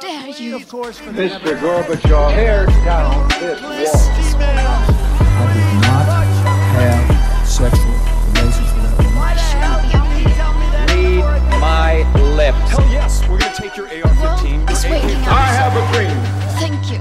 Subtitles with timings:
[0.00, 0.58] dare you?
[0.58, 1.58] Mr.
[1.60, 4.84] Gorbachev, tear down this wall.
[5.36, 6.06] I did not
[6.76, 7.94] have sexual
[8.32, 9.24] relations with that woman.
[10.88, 11.92] Read my
[12.36, 12.70] lips.
[12.70, 14.70] Hell yes, we're gonna take your AR-15.
[14.70, 15.28] It's your waking up.
[15.28, 16.16] I have a dream.
[16.58, 17.00] Thank you.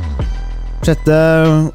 [0.84, 1.00] 6.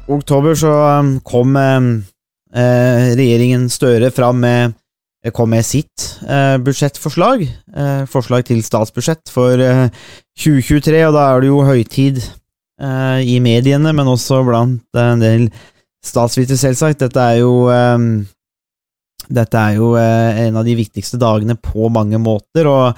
[0.07, 2.05] oktober så um, kom um,
[2.53, 4.73] eh, regjeringen Støre fram med
[5.35, 7.43] kom med sitt eh, budsjettforslag,
[7.75, 9.87] eh, forslag til statsbudsjett for eh,
[10.39, 15.49] 2023, og da er det jo høytid eh, i mediene, men også blant en del
[16.05, 17.03] statsvitere, selvsagt.
[17.03, 18.05] Dette er jo eh,
[19.29, 22.95] Dette er jo eh, en av de viktigste dagene på mange måter, og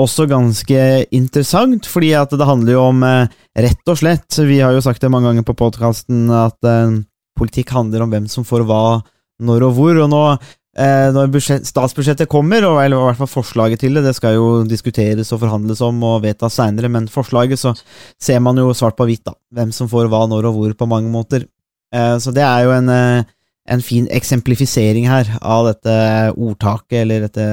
[0.00, 0.82] også ganske
[1.12, 3.32] interessant, fordi at det handler jo om eh,
[3.64, 7.00] rett og slett Vi har jo sagt det mange ganger på podkasten at eh,
[7.38, 9.00] politikk handler om hvem som får hva,
[9.42, 13.28] når og hvor, og nå eh, når budsjett, statsbudsjettet kommer, og, eller i hvert fall
[13.28, 17.60] forslaget til det, det skal jo diskuteres og forhandles om og vedtas seinere, men forslaget
[17.60, 17.74] så
[18.16, 20.88] ser man jo svart på hvitt, da, hvem som får hva, når og hvor, på
[20.88, 21.44] mange måter.
[21.92, 23.24] Eh, så det er jo en, eh,
[23.68, 25.94] en fin eksemplifisering her av dette
[26.32, 27.46] ordtaket, eller dette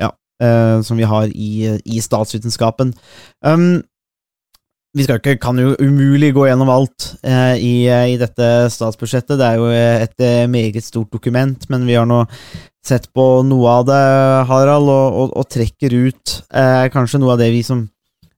[0.00, 1.52] ja, eh, som vi har i,
[1.84, 2.94] i statsvitenskapen.
[3.42, 3.82] Um,
[4.90, 9.38] vi ikke, kan jo umulig gå gjennom alt eh, i, i dette statsbudsjettet.
[9.38, 12.24] Det er jo et eh, meget stort dokument, men vi har nå
[12.86, 14.02] sett på noe av det,
[14.48, 17.84] Harald, og, og, og trekker ut eh, kanskje noe av det vi som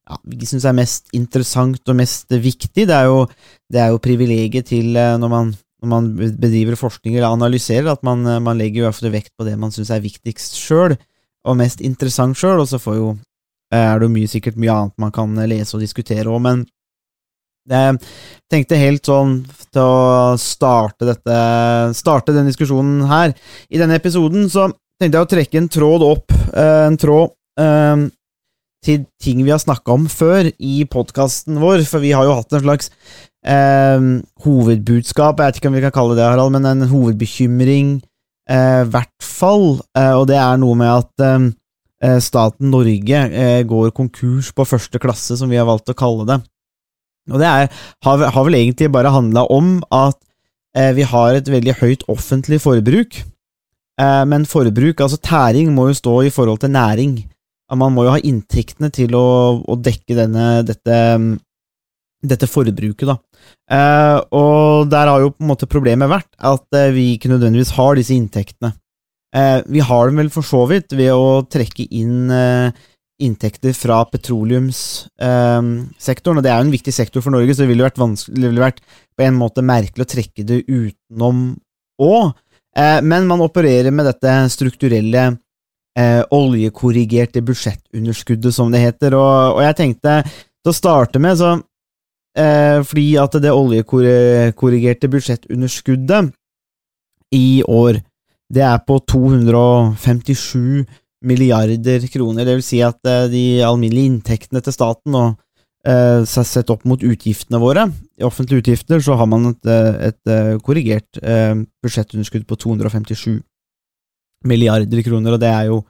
[0.03, 2.87] ja, vi syns er mest interessant og mest viktig.
[2.89, 3.23] Det er jo,
[3.71, 8.03] det er jo privilegiet til eh, når man, når man bedriver forskning eller analyserer, at
[8.03, 10.97] man, eh, man legger jo vekt på det man syns er viktigst sjøl,
[11.43, 13.13] og mest interessant sjøl, og så får jo
[13.73, 16.59] er det jo mye, sikkert mye annet man kan lese og diskutere òg, men
[17.69, 17.99] jeg
[18.51, 19.37] tenkte helt sånn
[19.71, 21.37] til å starte dette
[21.95, 23.33] Starte den diskusjonen her.
[23.71, 24.67] I denne episoden så
[24.99, 28.05] tenkte jeg å trekke en tråd opp, eh, en tråd eh,
[28.83, 32.53] til ting vi har snakka om før i podkasten vår, for vi har jo hatt
[32.53, 32.91] en slags
[33.47, 34.07] eh,
[34.43, 38.01] hovedbudskap, jeg vet ikke om vi kan kalle det, Harald, men en hovedbekymring,
[38.43, 41.21] i hvert fall, og det er noe med at
[42.03, 46.27] eh, staten Norge eh, går konkurs på første klasse, som vi har valgt å kalle
[46.27, 46.39] det.
[47.31, 47.69] Og det er,
[48.03, 50.17] har, har vel egentlig bare handla om at
[50.75, 53.21] eh, vi har et veldig høyt offentlig forbruk,
[54.01, 57.15] eh, men forbruk, altså tæring, må jo stå i forhold til næring.
[57.73, 59.25] Man må jo ha inntektene til å,
[59.63, 60.97] å dekke denne, dette,
[62.21, 63.17] dette forbruket, da.
[63.71, 67.73] Eh, og der har jo på en måte problemet vært at eh, vi ikke nødvendigvis
[67.79, 68.75] har disse inntektene.
[69.33, 72.83] Eh, vi har dem vel for så vidt ved å trekke inn eh,
[73.25, 77.85] inntekter fra petroleumssektoren, og det er jo en viktig sektor for Norge, så det ville
[77.85, 78.81] vært, det ville vært
[79.17, 81.37] på en måte merkelig å trekke det utenom
[82.03, 82.25] òg.
[82.77, 85.23] Eh, men man opererer med dette strukturelle
[85.99, 91.49] eh, oljekorrigerte budsjettunderskuddet, som det heter, og, jeg tenkte til å starte med, så
[92.39, 96.23] eh, fordi at det oljekorrigerte budsjettunderskuddet
[97.33, 97.93] i år
[98.53, 100.85] det er på 257
[101.27, 102.45] milliarder kroner.
[102.45, 105.39] Det vil si at eh, de alminnelige inntektene til staten og
[105.87, 107.87] eh, sett opp mot utgiftene våre,
[108.19, 111.19] i offentlige utgifter, så har man et, eh, et korrigert
[111.83, 113.41] budsjettunderskudd på 257
[114.47, 115.83] milliarder kroner, og det er jo,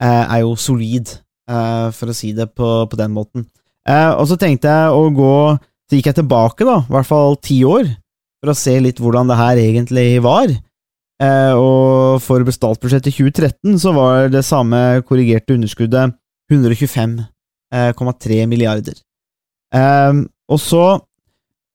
[0.00, 1.10] er jo solid,
[1.50, 3.42] for å si det på, på den måten.
[3.90, 5.32] Og så tenkte jeg å gå
[5.90, 7.88] Så gikk jeg tilbake, da, i hvert fall ti år,
[8.38, 10.52] for å se litt hvordan det her egentlig var.
[11.20, 16.16] Eh, og for statsbudsjettet 2013 så var det samme korrigerte underskuddet
[16.50, 18.96] 125,3 milliarder.
[19.74, 20.12] Eh,
[20.50, 20.84] og så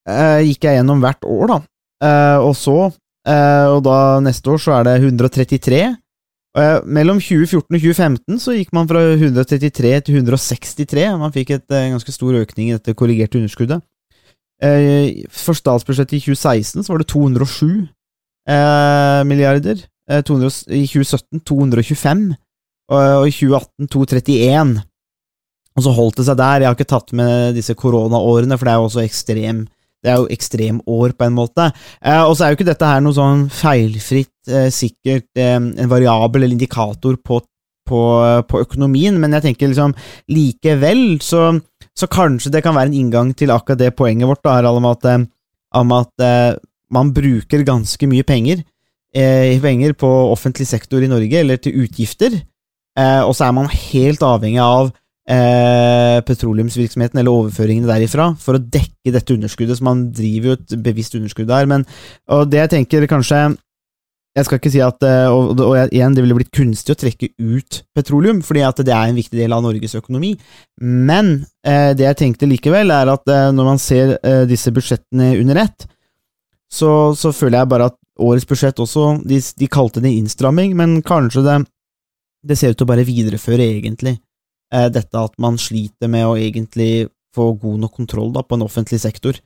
[0.10, 1.60] eh, gikk jeg gjennom hvert år, da.
[2.04, 2.90] Eh, og så,
[3.28, 5.84] eh, og da neste år så er det 133.
[6.56, 11.08] Eh, mellom 2014 og 2015 så gikk man fra 133 til 163.
[11.20, 13.84] Man fikk et ganske stor økning i dette korrigerte underskuddet.
[15.36, 17.90] for statsbudsjettet i 2016 så var det 207
[18.50, 19.86] eh, milliarder.
[20.10, 22.26] Eh, 200, I 2017 225,
[22.92, 24.76] og, og i 2018 231.
[25.76, 26.62] Og så holdt det seg der.
[26.64, 29.66] Jeg har ikke tatt med disse koronaårene, for det er jo også ekstrem
[30.06, 31.70] det er jo ekstremår, på en måte.
[32.04, 35.92] Eh, og så er jo ikke dette her noe sånn feilfritt, eh, sikkert eh, en
[35.92, 37.42] variabel eller indikator på,
[37.90, 38.02] på,
[38.50, 39.96] på, økonomien, men jeg tenker liksom
[40.34, 41.48] likevel så,
[41.98, 45.10] så, kanskje det kan være en inngang til akkurat det poenget vårt, da, om at,
[45.10, 45.26] eh,
[45.82, 46.54] om at eh,
[46.94, 48.64] man bruker ganske mye penger,
[49.16, 52.38] eh, penger på offentlig sektor i Norge, eller til utgifter,
[52.98, 54.94] eh, og så er man helt avhengig av
[55.26, 60.76] eh, petroleumsvirksomheten eller overføringene derifra for å dekke dette underskuddet, så man driver jo et
[60.86, 61.70] bevisst underskudd der.
[61.70, 61.86] Men
[62.30, 63.56] og det jeg tenker kanskje
[64.36, 67.32] jeg skal ikke si at eh, Og, og igjen, det ville blitt kunstig å trekke
[67.40, 70.34] ut petroleum, fordi at det er en viktig del av Norges økonomi.
[70.84, 75.38] Men eh, det jeg tenkte likevel, er at eh, når man ser eh, disse budsjettene
[75.40, 75.88] under ett,
[76.72, 81.02] så, så føler jeg bare at årets budsjett også De, de kalte det innstramming, men
[81.06, 81.58] kanskje det,
[82.48, 84.18] det ser ut til å bare videreføre, egentlig,
[84.74, 88.64] eh, dette at man sliter med å egentlig få god nok kontroll da, på en
[88.64, 89.38] offentlig sektor.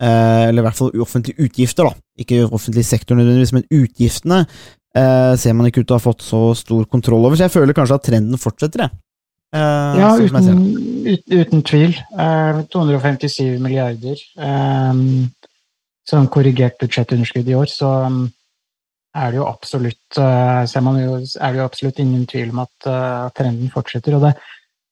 [0.00, 1.96] Eh, eller i hvert fall offentlige utgifter, da.
[2.20, 6.24] Ikke offentlig sektor nødvendigvis, men utgiftene eh, ser man ikke ut til å ha fått
[6.24, 9.00] så stor kontroll over, så jeg føler kanskje at trenden fortsetter, jeg.
[9.56, 10.62] Eh, Ja, uten,
[11.10, 11.96] ut, uten tvil.
[12.14, 14.20] Eh, 257 milliarder.
[14.38, 15.00] Eh,
[16.08, 18.22] som korrigert budsjettunderskudd i år, så um,
[19.16, 23.72] er det jo absolutt eh, jo, det jo absolutt ingen tvil om at eh, trenden
[23.72, 24.16] fortsetter.
[24.16, 24.34] Og det,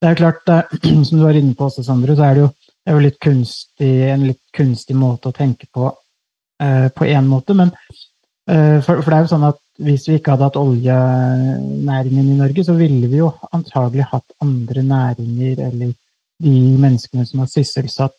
[0.01, 2.45] det er jo klart, eh, som du var inne på også, Sondre, så er det
[2.47, 5.95] jo, det er jo litt kunstig, en litt kunstig måte å tenke på
[6.59, 7.55] på én måte.
[7.55, 7.69] Men
[8.51, 12.65] for, for det er jo sånn at hvis vi ikke hadde hatt oljenæringen i Norge,
[12.67, 15.93] så ville vi jo antagelig hatt andre næringer eller
[16.43, 18.17] de menneskene som har sysselsatt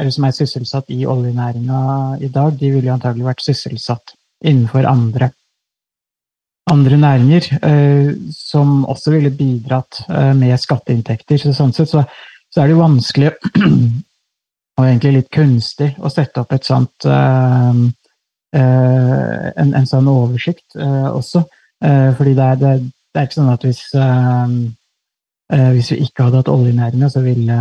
[0.00, 1.82] eller som er sysselsatt i oljenæringa
[2.24, 5.30] i dag, de ville antagelig vært sysselsatt innenfor andre,
[6.70, 11.38] andre næringer, eh, som også ville bidratt eh, med skatteinntekter.
[11.38, 12.04] Så sånn sett så,
[12.50, 13.32] så er det jo vanskelig,
[14.78, 17.82] og egentlig litt kunstig, å sette opp et sånt eh,
[18.56, 21.44] eh, en, en sånn oversikt eh, også.
[21.84, 22.74] Eh, fordi det er, det,
[23.12, 23.82] det er ikke sånn at hvis,
[25.52, 27.56] hvis vi ikke hadde hatt oljenæringa, så ville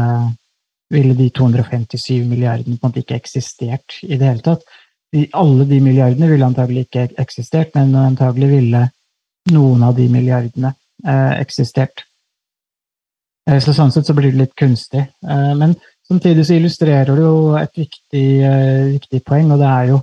[0.91, 4.65] ville de 257 milliardene på en måte ikke eksistert i det hele tatt.
[5.11, 8.85] De, alle de milliardene ville antagelig ikke eksistert, men antagelig ville
[9.51, 10.73] noen av de milliardene
[11.07, 12.05] eh, eksistert.
[13.49, 15.03] Eh, så sånn sett så blir det litt kunstig.
[15.25, 15.75] Eh, men
[16.07, 20.01] samtidig så illustrerer det jo et viktig, eh, viktig poeng, og det er jo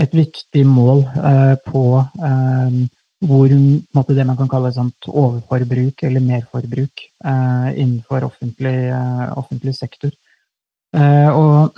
[0.00, 2.80] et viktig mål eh, på eh,
[3.20, 3.52] hvor
[3.94, 10.12] måte, det man kan kalle sånt overforbruk eller merforbruk eh, innenfor offentlig, eh, offentlig sektor.
[10.96, 11.76] Eh, og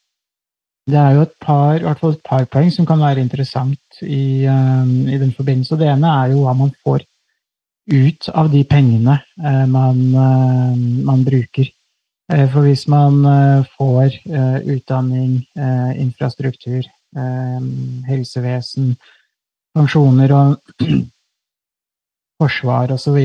[0.90, 4.00] det er jo et par, i hvert fall et par poeng som kan være interessant
[4.02, 5.78] i, eh, i den forbindelse.
[5.78, 7.04] Det ene er jo hva man får
[7.90, 10.80] ut av de pengene eh, man, eh,
[11.10, 11.68] man bruker.
[12.30, 13.24] For hvis man
[13.74, 14.20] får
[14.70, 15.32] utdanning,
[15.98, 16.84] infrastruktur,
[18.06, 18.92] helsevesen,
[19.76, 20.86] pensjoner og
[22.40, 23.18] forsvar osv.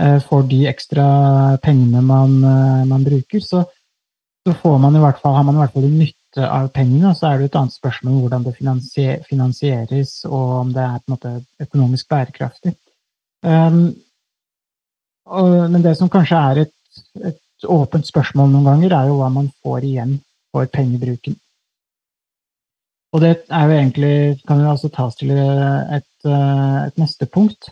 [0.00, 1.06] Eh, får de ekstra
[1.62, 3.64] pengene man, eh, man bruker, så,
[4.46, 5.02] så fall, har man i
[5.62, 7.14] hvert fall nytte av pengene.
[7.14, 11.04] Så er det et annet spørsmål om hvordan det finansier, finansieres, og om det er
[11.12, 12.74] måte økonomisk bærekraftig.
[13.44, 13.92] Um,
[15.24, 16.74] og, men det som kanskje er et,
[17.22, 20.18] et åpent spørsmål noen ganger, er jo hva man får igjen
[20.52, 21.38] for pengebruken.
[23.14, 24.14] Og det er jo egentlig,
[24.48, 27.70] kan jo altså tas til et, eh, et neste punkt,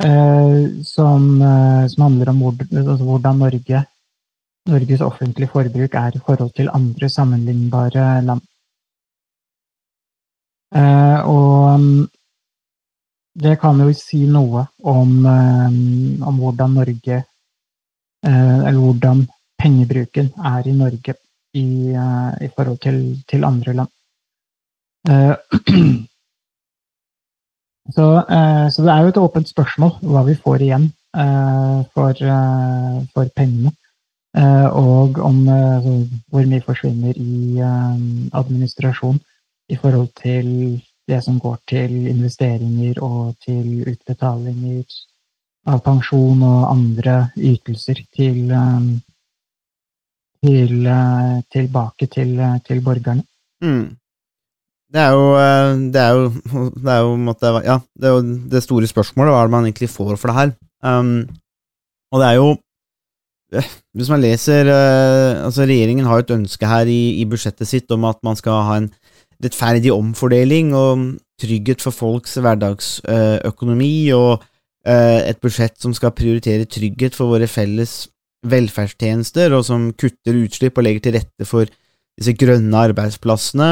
[0.00, 3.84] eh, som, eh, som handler om hvor, altså hvordan Norge,
[4.66, 8.40] Norges offentlige forbruk er i forhold til andre sammenlignbare land.
[10.74, 12.08] Eh, og mm,
[13.44, 15.76] det kan jo si noe om, eh,
[16.24, 17.18] om hvordan Norge
[18.24, 19.26] eh, Eller hvordan
[19.60, 21.14] pengebruken er i Norge
[21.54, 23.93] i, eh, i forhold til, til andre land.
[25.08, 25.34] Eh,
[27.94, 30.86] Så, eh, så det er jo et åpent spørsmål hva vi får igjen
[31.20, 32.20] eh, for,
[33.12, 33.72] for pengene.
[34.72, 35.92] Og om altså,
[36.32, 37.60] hvor mye forsvinner i
[38.32, 39.20] administrasjon
[39.68, 40.48] i forhold til
[41.06, 44.96] det som går til investeringer og til utbetalinger
[45.68, 48.48] av pensjon og andre ytelser til,
[50.40, 50.88] til
[51.52, 52.34] tilbake til,
[52.64, 53.28] til borgerne.
[53.60, 53.92] Mm.
[54.94, 56.26] Det er jo eh, Det er jo,
[56.78, 59.32] det er jo, måtte, ja, det, er jo det store spørsmålet.
[59.34, 60.54] Hva er det man egentlig får for det her?
[60.84, 61.26] Um,
[62.14, 62.48] og det er jo
[63.56, 67.70] eh, Hvis man leser eh, altså Regjeringen har jo et ønske her i, i budsjettet
[67.70, 68.90] sitt om at man skal ha en
[69.42, 74.44] rettferdig omfordeling og trygghet for folks hverdagsøkonomi, og
[74.86, 78.04] eh, et budsjett som skal prioritere trygghet for våre felles
[78.46, 83.70] velferdstjenester, og som kutter utslipp og legger til rette for disse grønne arbeidsplassene.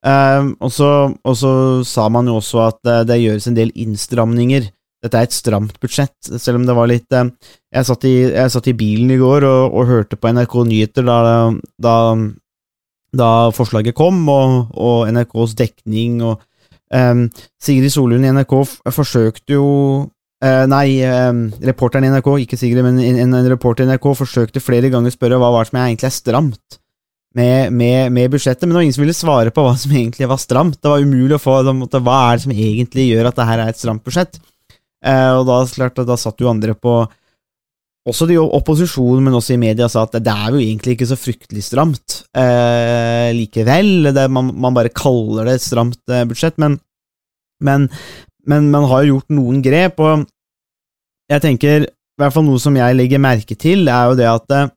[0.00, 1.52] Um, og, så, og så
[1.84, 4.70] sa man jo også at det, det gjøres en del innstramninger.
[5.04, 7.32] Dette er et stramt budsjett, selv om det var litt um,
[7.72, 11.06] jeg, satt i, jeg satt i bilen i går og, og hørte på NRK Nyheter
[11.08, 11.18] da,
[11.80, 11.96] da,
[13.16, 16.40] da forslaget kom, og, og NRKs dekning og
[16.92, 17.26] um,
[17.60, 18.56] Sigrid Solund i NRK
[18.92, 19.70] forsøkte jo
[20.04, 24.64] uh, Nei, um, reporteren i NRK, ikke Sigrid, men en, en reporter i NRK forsøkte
[24.64, 26.79] flere ganger å spørre hva var det som egentlig er stramt.
[27.38, 30.26] Med, med, med budsjettet, men det var ingen som ville svare på hva som egentlig
[30.30, 30.80] var stramt.
[30.82, 33.62] Det var umulig å få måtte, Hva er det som egentlig gjør at det her
[33.62, 34.40] er et stramt budsjett?
[35.06, 37.04] Eh, og da, klart, da satt jo andre på
[38.10, 41.18] også de opposisjonen, men også i media, sa at det er jo egentlig ikke så
[41.20, 44.10] fryktelig stramt eh, likevel.
[44.16, 46.78] Det, man, man, bare kaller det et stramt eh, budsjett, men,
[47.62, 47.86] men,
[48.48, 50.26] men, man har gjort noen grep, og
[51.30, 54.56] jeg tenker, i hvert fall noe som jeg legger merke til, er jo det at
[54.56, 54.72] eh,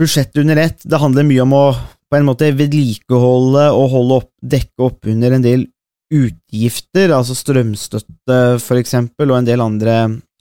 [0.00, 1.66] budsjettet under ett, det handler mye om å
[2.06, 5.66] på en måte vedlikeholde og holde opp, dekke opp under en del
[6.14, 9.96] utgifter, altså strømstøtte for eksempel, og en del andre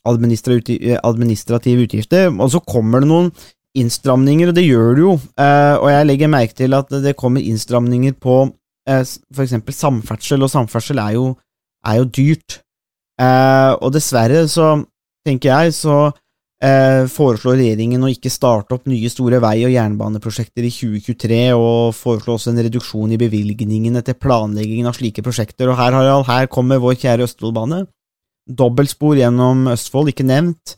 [0.06, 2.30] administrative utgifter.
[2.30, 3.32] Og så kommer det noen
[3.76, 5.16] innstramninger, og det gjør det jo.
[5.42, 8.44] Eh, og jeg legger merke til at det kommer innstramninger på
[8.88, 9.02] eh,
[9.34, 11.26] for eksempel samferdsel, og samferdsel er jo,
[11.86, 12.60] er jo dyrt.
[13.22, 14.76] Eh, og dessverre så
[15.26, 15.98] tenker jeg så
[16.66, 21.94] eh, foreslår regjeringen å ikke starte opp nye store vei- og jernbaneprosjekter i 2023, og
[21.98, 25.70] foreslår også en reduksjon i bevilgningene til planleggingen av slike prosjekter.
[25.70, 27.86] Og her, Harald, her kommer vår kjære Østfoldbane.
[28.46, 30.76] Dobbeltspor gjennom Østfold, ikke nevnt,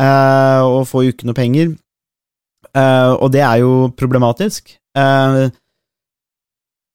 [0.00, 1.74] eh, og får jo ikke noe penger.
[2.72, 4.76] Eh, og det er jo problematisk.
[4.96, 5.48] Eh,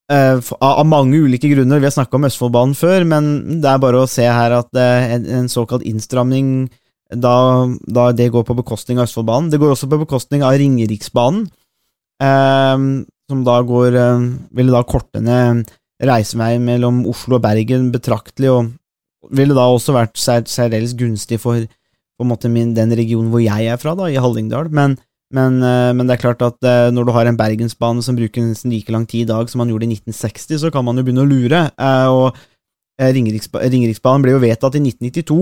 [0.07, 1.81] Uh, av mange ulike grunner.
[1.81, 3.25] Vi har snakka om Østfoldbanen før, men
[3.59, 6.69] det er bare å se her at en, en, såkalt innstramning
[7.13, 7.35] da,
[7.87, 9.51] da, det går på bekostning av Østfoldbanen.
[9.51, 11.45] Det går også på bekostning av Ringeriksbanen,
[12.23, 12.85] eh,
[13.27, 15.67] som da går eh, Ville da korte ned
[16.03, 21.63] reiseveien mellom Oslo og Bergen betraktelig, og ville da også vært særdeles gunstig for
[22.17, 24.71] på en måte min, den regionen hvor jeg er fra, da, i Hallingdal.
[24.73, 24.95] Men,
[25.33, 28.41] men, eh, men, det er klart at eh, når du har en bergensbane som bruker
[28.41, 31.05] nesten like lang tid i dag som man gjorde i 1960, så kan man jo
[31.05, 31.61] begynne å lure.
[31.77, 32.39] Eh, og
[32.97, 35.37] eh, Ringeriksbanen ble jo vedtatt i 1992.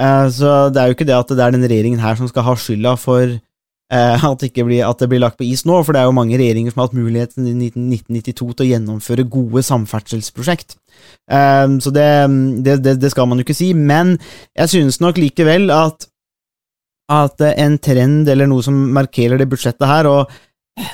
[0.00, 2.46] Eh, så det er jo ikke det at det er denne regjeringen her som skal
[2.48, 5.94] ha skylda for eh, at, det blir, at det blir lagt på is nå, for
[5.94, 9.62] det er jo mange regjeringer som har hatt muligheten i 1992 til å gjennomføre gode
[9.66, 10.78] samferdselsprosjekt.
[11.30, 12.08] Eh, så det,
[12.66, 14.16] det, det, skal man jo ikke si, men
[14.56, 16.08] jeg synes nok likevel at,
[17.12, 20.34] at en trend eller noe som markerer det budsjettet her, og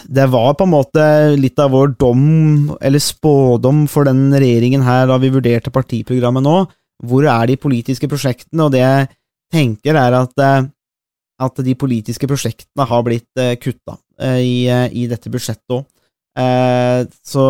[0.05, 1.05] det var på en måte
[1.41, 6.57] litt av vår dom, eller spådom, for den regjeringen her da vi vurderte partiprogrammet nå,
[7.07, 9.09] hvor er de politiske prosjektene, og det jeg
[9.53, 10.69] tenker er at, eh,
[11.41, 14.57] at de politiske prosjektene har blitt eh, kutta eh, i,
[15.03, 15.87] i dette budsjettet òg.
[17.27, 17.45] Så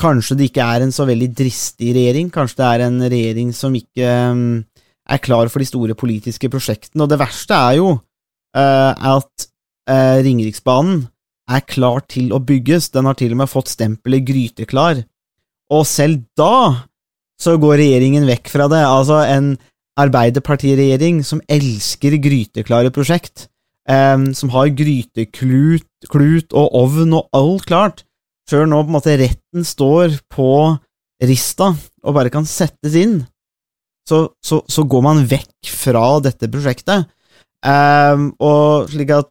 [0.00, 3.74] kanskje det ikke er en så veldig dristig regjering, kanskje det er en regjering som
[3.74, 4.12] ikke
[5.08, 7.90] er klar for de store politiske prosjektene, og det verste er jo
[8.54, 9.48] at
[10.24, 11.02] Ringeriksbanen
[11.50, 15.02] er klar til å bygges, den har til og med fått stempelet gryteklar,
[15.74, 16.87] og selv da
[17.38, 18.82] så går regjeringen vekk fra det.
[18.82, 19.52] Altså en
[19.98, 23.46] arbeiderpartiregjering som elsker gryteklare prosjekt,
[23.90, 28.04] um, som har gryteklut klut og ovn og alt klart,
[28.48, 30.50] før nå på en måte retten står på
[31.26, 33.20] rista og bare kan settes inn,
[34.08, 37.10] så, så, så går man vekk fra dette prosjektet.
[37.66, 39.28] Um, og slik at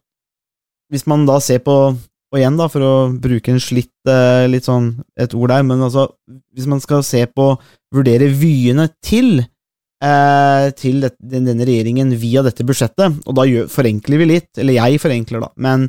[0.92, 1.96] hvis man da ser på
[2.28, 5.80] og igjen, da, for å bruke en slitt eh, litt sånn et ord der, men
[5.84, 6.10] altså,
[6.52, 7.54] hvis man skal se på
[7.94, 14.50] vurdere vyene til eh, til denne regjeringen via dette budsjettet, og da forenkler vi litt,
[14.60, 15.88] eller jeg forenkler, da, men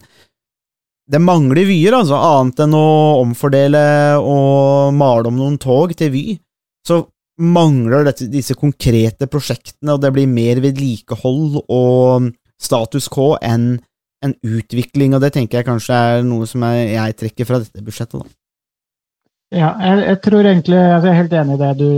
[1.10, 2.90] det mangler vyer, altså, annet enn å
[3.26, 3.84] omfordele
[4.22, 6.26] og male om noen tog til Vy,
[6.88, 7.02] så
[7.40, 13.78] mangler dette, disse konkrete prosjektene, og det blir mer vedlikehold og status quo enn
[14.26, 18.20] en utvikling, og det tenker jeg kanskje er noe som jeg, trekker fra dette budsjettet.
[18.24, 18.36] da.
[19.50, 21.92] Ja, jeg, jeg, tror egentlig altså Jeg er helt enig i det du,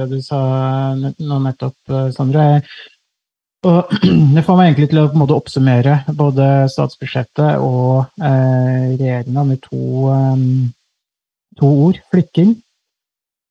[0.00, 0.40] det du sa
[0.98, 2.48] nå nettopp, Sondre.
[3.64, 3.94] Og
[4.34, 9.46] det får meg egentlig til å på en måte oppsummere både statsbudsjettet og eh, regjeringa
[9.48, 9.80] med to,
[10.12, 10.44] um,
[11.58, 12.00] to, ord.
[12.12, 12.52] Flikking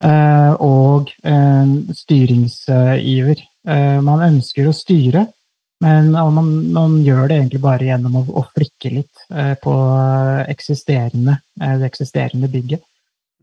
[0.06, 3.42] eh, og eh, styringsiver.
[3.64, 5.26] Eh, man ønsker å styre,
[5.84, 9.74] men man, man, gjør det egentlig bare gjennom å, å flikke litt eh, på
[10.48, 12.84] eksisterende, eh, det eksisterende bygget.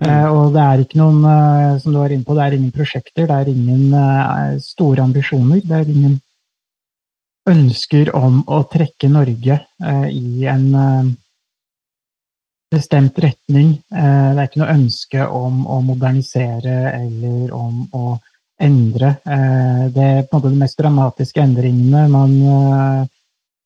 [0.01, 0.07] Mm.
[0.09, 1.21] Eh, og det er ikke noen,
[1.83, 5.61] som du var inne på, det er ingen prosjekter, det er ingen store ambisjoner.
[5.61, 6.17] Det er ingen
[7.51, 9.59] ønsker om å trekke Norge
[10.09, 10.67] i en
[12.71, 13.75] bestemt retning.
[13.91, 18.05] Det er ikke noe ønske om å modernisere eller om å
[18.61, 19.17] endre.
[19.25, 23.05] Eh, det, de mest dramatiske endringene man eh,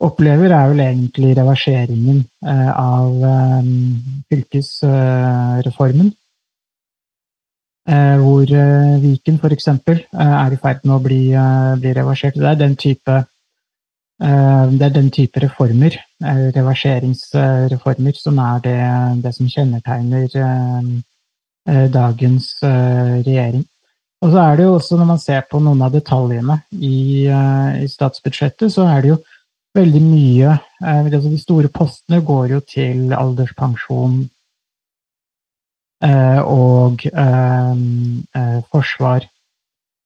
[0.04, 3.24] opplever, er vel egentlig reverseringen eh, av
[4.30, 6.12] fylkesreformen.
[7.84, 8.48] Hvor
[9.02, 9.66] Viken f.eks.
[9.68, 11.18] er i ferd med å bli,
[11.82, 12.38] bli reversert.
[12.40, 13.16] Det er type
[14.24, 15.98] Det er den type reformer,
[16.56, 18.78] reverseringsreformer, som er det,
[19.26, 20.32] det som kjennetegner
[21.92, 23.66] dagens regjering.
[24.24, 27.82] Og så er det jo også, når man ser på noen av detaljene i, eh,
[27.84, 29.18] i statsbudsjettet, så er det jo
[29.74, 34.18] veldig mye eh, altså De store postene går jo til alderspensjon
[36.04, 37.04] eh, og
[38.72, 39.28] forsvar.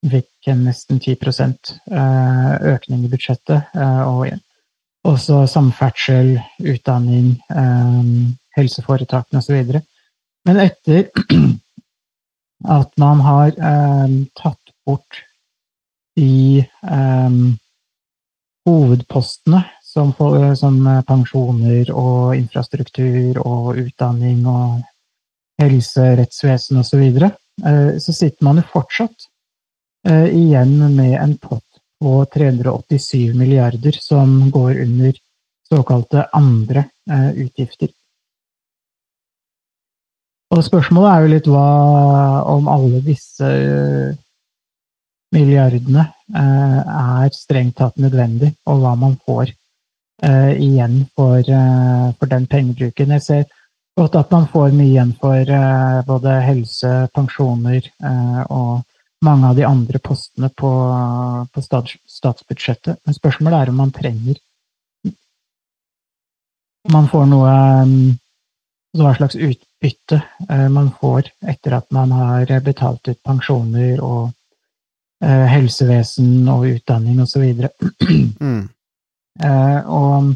[0.09, 3.75] Fikk nesten 10 eh, økning i budsjettet.
[3.75, 4.29] Og
[5.09, 7.33] også samferdsel, utdanning,
[8.57, 9.81] helseforetakene osv.
[10.47, 11.09] Men etter
[12.67, 15.23] at man har eh, tatt bort
[16.19, 17.31] de eh,
[18.67, 24.83] hovedpostene som, for- som pensjoner og infrastruktur og utdanning og
[25.63, 27.31] helse, rettsvesen osv., så,
[27.67, 29.29] eh, så sitter man jo fortsatt
[30.09, 31.65] eh, igjen med en pott
[31.99, 35.17] på 387 milliarder som går under
[35.69, 37.91] såkalte andre eh, utgifter.
[40.49, 41.69] Og spørsmålet er jo litt hva
[42.49, 44.17] om alle disse eh,
[45.37, 49.53] milliardene eh, er strengt tatt nødvendig, og hva man får
[50.25, 51.43] eh, igjen for,
[52.17, 53.13] for den pengebruken.
[53.19, 53.45] Jeg ser
[53.99, 55.53] godt at man får mye igjen for
[56.09, 57.91] både helse, pensjoner
[58.55, 58.87] og
[59.27, 60.71] mange av de andre postene på,
[61.53, 63.03] på stats, statsbudsjettet.
[63.05, 64.39] Men spørsmålet er om man trenger
[66.89, 67.53] Om man får noe
[68.99, 74.33] mm, hva slags utbytte eh, man får etter at man har betalt ut pensjoner og
[75.25, 77.47] eh, helsevesen og utdanning osv.
[78.39, 78.69] Mm.
[79.45, 80.31] Eh, og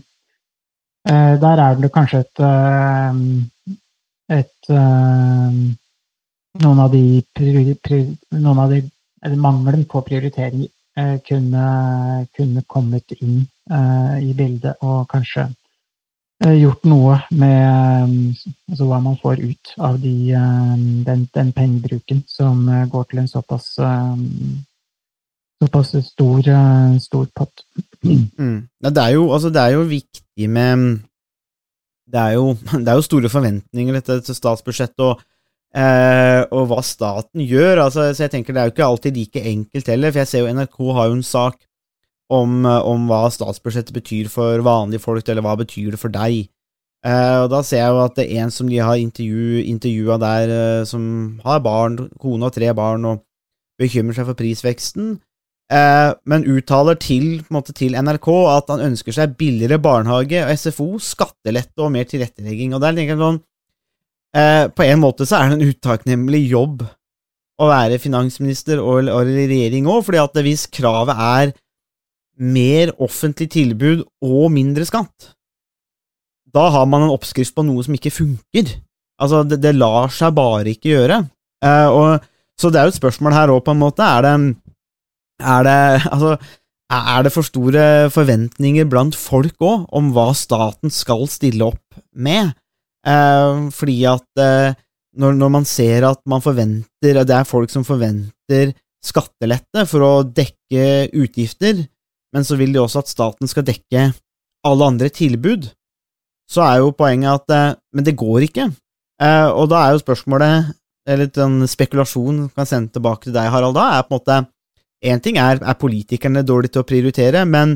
[1.10, 3.20] eh, der er det kanskje et, eh,
[4.38, 5.62] et eh,
[6.62, 7.22] Noen av de,
[8.36, 8.82] noen av de
[9.24, 10.66] eller mangelen på prioritering
[10.96, 15.61] eh, kunne, kunne kommet inn eh, i bildet og kanskje eh,
[16.50, 20.74] gjort noe med eh, altså hva man får ut av de, eh,
[21.06, 24.14] den, den pengebruken som eh, går til en såpass eh,
[25.62, 27.64] såpass stor, eh, stor pott.
[28.04, 28.68] Mm.
[28.82, 31.00] Det, er jo, altså, det er jo viktig med
[32.12, 35.22] det er, jo, det er jo store forventninger dette til statsbudsjettet og,
[35.76, 37.86] eh, og hva staten gjør.
[37.86, 40.44] Altså, så jeg tenker Det er jo ikke alltid like enkelt heller, for jeg ser
[40.44, 41.60] jo NRK har jo en sak
[42.32, 46.46] om, om hva statsbudsjettet betyr for vanlige folk, eller hva betyr det for deg.
[47.04, 50.16] Eh, og Da ser jeg jo at det er en som de har intervju, intervjua
[50.22, 51.04] der, eh, som
[51.44, 53.24] har barn, kone og tre barn, og
[53.80, 55.16] bekymrer seg for prisveksten
[55.72, 60.88] eh, men uttaler til, måte, til NRK at han ønsker seg billigere barnehage og SFO,
[61.02, 62.74] skattelette og mer tilrettelegging.
[62.76, 63.40] Og der tenker jeg sånn
[64.36, 66.84] eh, På en måte så er det en utakknemlig jobb
[67.62, 71.52] å være finansminister og, og regjering òg, fordi at hvis kravet er
[72.40, 75.32] mer offentlig tilbud og mindre skatt,
[76.52, 78.74] da har man en oppskrift på noe som ikke funker.
[79.22, 81.22] Altså, det, det lar seg bare ikke gjøre.
[81.64, 82.24] Eh, og,
[82.60, 84.04] så det er jo et spørsmål her òg, på en måte.
[84.04, 84.34] Er det
[85.42, 86.36] er det, altså,
[86.92, 92.52] er det for store forventninger blant folk òg om hva staten skal stille opp med?
[93.06, 94.76] Eh, fordi at eh,
[95.18, 98.70] når, når, man ser at man forventer Det er folk som forventer
[99.02, 101.82] skattelette for å dekke utgifter,
[102.32, 104.10] men så vil de også at staten skal dekke
[104.66, 105.68] alle andre tilbud,
[106.50, 108.70] så er jo poenget at eh, Men det går ikke.
[109.22, 110.72] Eh, og da er jo spørsmålet,
[111.06, 114.42] eller litt sånn spekulasjon kan sende tilbake til deg, Harald, da, er på en måte
[115.02, 117.74] Én ting er er politikerne dårlige til å prioritere, men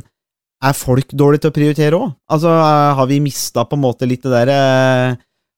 [0.62, 2.12] er folk dårlige til å prioritere òg?
[2.30, 2.52] Altså,
[2.94, 4.58] har vi mista på en måte litt det derre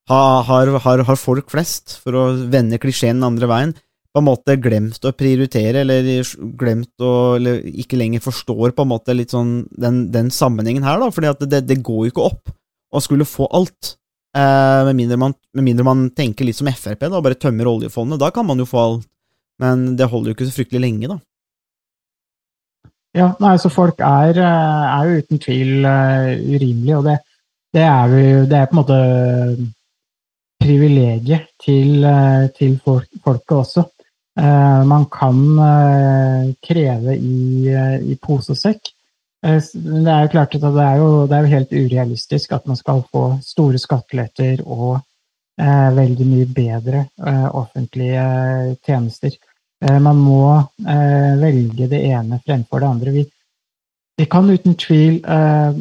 [0.08, 3.74] har, har, har, folk flest, for å vende klisjeen den andre veien,
[4.14, 6.26] på en måte glemt å prioritere, eller
[6.58, 10.98] glemt å Eller ikke lenger forstår på en måte litt sånn den, den sammenhengen her,
[11.02, 12.52] da, fordi at det, det går jo ikke opp
[12.88, 13.94] å skulle få alt.
[14.36, 18.20] Eh, med, mindre man, med mindre man tenker litt som Frp, da, bare tømmer oljefondet.
[18.20, 19.08] Da kan man jo få alt,
[19.62, 21.18] men det holder jo ikke så fryktelig lenge, da.
[23.16, 27.16] Ja, nei, så folk er, er jo uten tvil uh, urimelige, og det,
[27.74, 28.98] det, er jo Det er på en måte
[30.60, 33.86] privilegiet til, uh, til folk, folket også.
[34.38, 35.40] Uh, man kan
[36.62, 37.66] kreve i,
[38.12, 38.92] i pose og sekk.
[39.42, 42.76] det er jo klart at det er jo, det er jo helt urealistisk at man
[42.76, 44.98] skal få store skatteletter og
[45.58, 47.04] veldig mye bedre
[47.54, 48.24] offentlige
[48.86, 49.34] tjenester.
[49.78, 53.14] Man må eh, velge det ene fremfor det andre.
[53.14, 53.22] Vi,
[54.18, 55.78] vi kan uten tvil eh,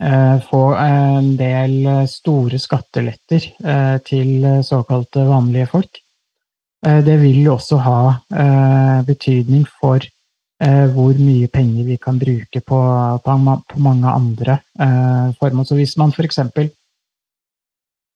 [0.00, 1.76] eh, få en del
[2.10, 3.46] store skatteletter
[4.08, 6.01] til såkalte vanlige folk.
[6.82, 7.98] Det vil også ha
[9.06, 10.02] betydning for
[10.62, 12.78] eh, hvor mye penger vi kan bruke på,
[13.76, 15.66] mange andre eh, formål.
[15.66, 16.40] Så hvis man f.eks.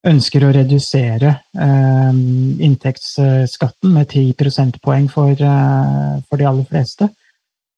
[0.07, 2.18] ønsker å redusere eh,
[2.68, 7.11] inntektsskatten med 10 prosentpoeng for, eh, for de aller fleste,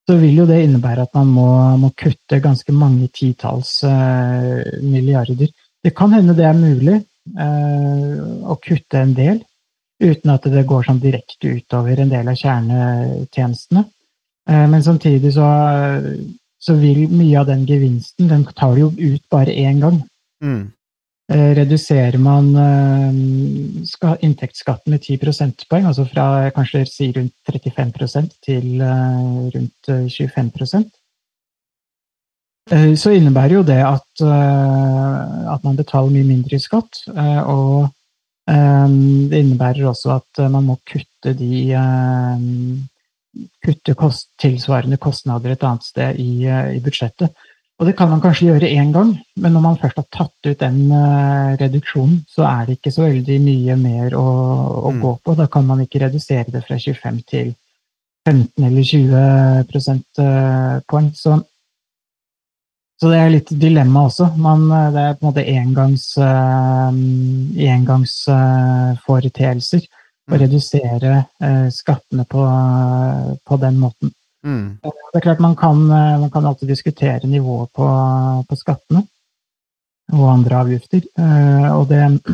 [0.08, 5.50] så vil jo det innebære at man må, må kutte ganske mange titalls eh, milliarder.
[5.84, 8.14] Det kan hende det er mulig eh,
[8.48, 9.42] å kutte en del,
[10.00, 13.84] uten at det går sånn direkte utover en del av kjernetjenestene.
[14.48, 15.48] Eh, men samtidig så,
[16.58, 20.02] så vil mye av den gevinsten, den tar du jo ut bare én gang.
[20.44, 20.68] Mm.
[21.28, 22.46] Eh, Reduserer man
[23.84, 29.88] skal ska- inntektsskatten med 10 prosentpoeng, altså fra kanskje si rundt 35 til eh, rundt
[29.88, 30.86] eh, 25
[32.72, 37.04] eh, så innebærer jo det at, eh, at man betaler mye mindre i skatt.
[37.14, 37.90] eh, Og eh,
[38.48, 42.46] det innebærer også at eh, man må kutte de eh,
[43.64, 47.34] kutte kost, tilsvarende kostnader et annet sted i, eh, i budsjettet.
[47.78, 50.58] Og det kan man kanskje gjøre én gang, men når man først har tatt ut
[50.58, 54.24] den eh, reduksjonen, så er det ikke så veldig mye mer å,
[54.88, 55.00] å Mm.
[55.04, 55.34] gå på.
[55.38, 57.54] Da kan man ikke redusere det fra 25 til
[58.26, 61.12] 15 eller 20 prosentpoeng.
[61.14, 61.36] Så,
[62.98, 64.24] så det er litt dilemma også.
[64.36, 66.90] Man, eh, det er på en måte engangs, uh,
[67.74, 69.82] engangsforeteelser
[70.28, 70.36] å Mm.
[70.42, 72.42] redusere uh, skattene på,
[73.48, 74.08] på den måten.
[74.44, 74.76] Mm.
[74.82, 77.86] Det er klart man kan, eh, man kan alltid diskutere nivået på,
[78.48, 79.02] på skattene
[80.12, 81.02] og andre avgifter.
[81.18, 82.20] eh, Og det,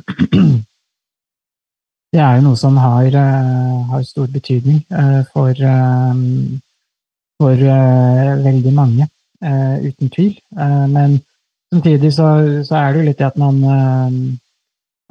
[2.13, 6.15] det er jo noe som har, eh, har stor betydning eh, for, eh,
[7.41, 9.14] for eh, veldig mange, eh,
[9.91, 10.39] uten tvil.
[10.59, 11.21] Eh, Men
[11.73, 12.31] samtidig så,
[12.65, 14.39] så er det jo litt det at man eh,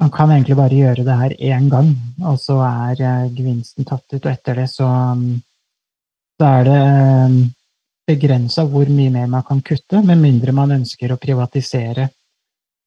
[0.00, 1.94] man kan egentlig bare gjøre det her én gang,
[2.26, 4.24] og så er eh, gevinsten tatt ut.
[4.24, 5.38] Og etter det så, mm,
[6.40, 6.82] så er det
[8.10, 12.08] begrensa hvor mye mer man kan kutte, med mindre man ønsker å privatisere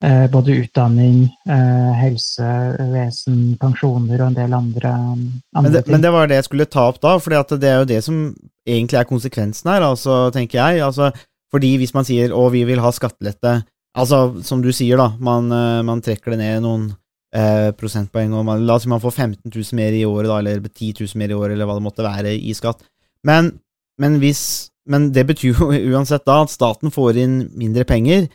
[0.04, 5.96] eh, både utdanning, eh, helsevesen, pensjoner og en del andre, andre Men, det, ting.
[5.96, 8.22] men det var det jeg skulle ta opp da, for det er jo det som
[8.68, 10.84] egentlig er konsekvensen her, altså, tenker jeg.
[10.86, 11.10] Altså,
[11.54, 13.60] fordi hvis man sier å, vi vil ha skattelette,
[13.98, 16.90] altså som du sier, da, man, eh, man trekker det ned noen
[17.36, 20.40] eh, prosentpoeng, og man, la oss si man får 15 000 mer i året, da,
[20.42, 22.84] eller 10 000 mer i året, eller hva det måtte være i skatt.
[23.28, 23.54] Men,
[24.02, 24.42] men, hvis,
[24.90, 28.28] men det betyr jo uansett da at staten får inn mindre penger.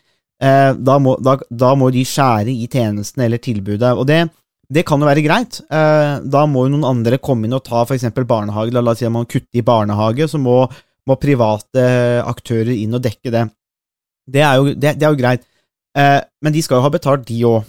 [0.43, 3.93] Eh, da, må, da, da må de skjære i tjenestene eller tilbudet.
[3.95, 4.25] Og det,
[4.73, 5.61] det kan jo være greit.
[5.71, 8.09] Eh, da må jo noen andre komme inn og ta f.eks.
[8.27, 8.75] barnehage.
[8.75, 10.65] La oss si at man kutter i barnehage, så må,
[11.09, 11.85] må private
[12.23, 13.47] aktører inn og dekke det.
[14.33, 15.47] Det er jo, det, det er jo greit.
[15.99, 17.65] Eh, men de skal jo ha betalt, de òg.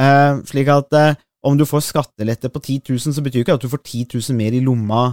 [0.00, 3.64] Eh, slik at eh, om du får skattelette på 10 000, så betyr ikke at
[3.64, 5.04] du får 10 000 mer i lomma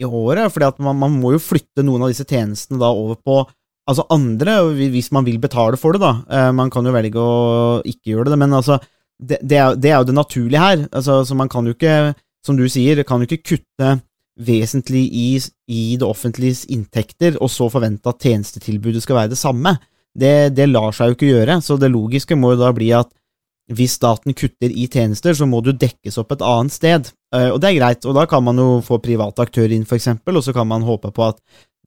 [0.00, 0.56] i året.
[0.62, 3.42] at man, man må jo flytte noen av disse tjenestene da over på
[3.90, 4.60] altså andre,
[4.92, 6.12] hvis man vil betale for det, da.
[6.30, 8.78] Eh, man kan jo velge å ikke gjøre det, men altså,
[9.18, 10.84] det, det, er, det er jo det naturlige her.
[10.92, 12.14] Altså, så man kan jo ikke,
[12.46, 13.98] som du sier, kan jo ikke kutte
[14.40, 15.28] vesentlig i,
[15.68, 19.76] i det offentliges inntekter, og så forvente at tjenestetilbudet skal være det samme.
[20.16, 23.12] Det, det lar seg jo ikke gjøre, så det logiske må jo da bli at
[23.70, 27.12] hvis staten kutter i tjenester, så må du dekkes opp et annet sted.
[27.34, 30.40] Eh, Og det er greit, og da kan man jo få private aktører inn, eksempel,
[30.40, 31.38] og så kan man håpe på at,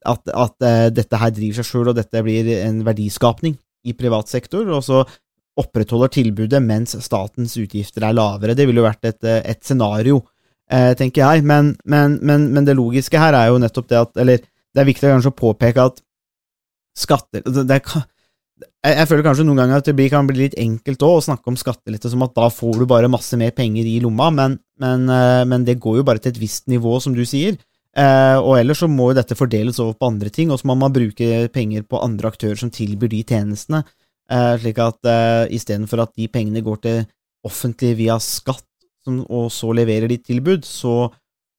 [0.07, 4.31] at, at eh, dette her driver seg sjøl, og dette blir en verdiskapning i privat
[4.31, 5.03] sektor, og så
[5.59, 8.55] opprettholder tilbudet mens statens utgifter er lavere.
[8.57, 10.21] Det ville jo vært et, eh, et scenario,
[10.71, 14.39] tenker jeg, men, men, men, men det logiske her er jo nettopp det at Eller
[14.73, 15.99] det er viktig kanskje å påpeke at
[16.97, 18.05] skatter det, det, kan-
[18.83, 21.59] jeg, føler kanskje noen ganger at det kan bli litt enkelt også, å snakke om
[21.59, 25.43] skattelette som at da får du bare masse mer penger i lomma, men, men, eh,
[25.49, 27.57] men det går jo bare til et visst nivå, som du sier.
[27.95, 30.75] Eh, og ellers så må jo dette fordeles over på andre ting, og så må
[30.79, 33.83] man bruke penger på andre aktører som tilbyr de tjenestene,
[34.31, 37.03] eh, slik at eh, istedenfor at de pengene går til
[37.47, 38.67] offentlig via skatt,
[39.05, 41.11] som, og så leverer ditt tilbud, så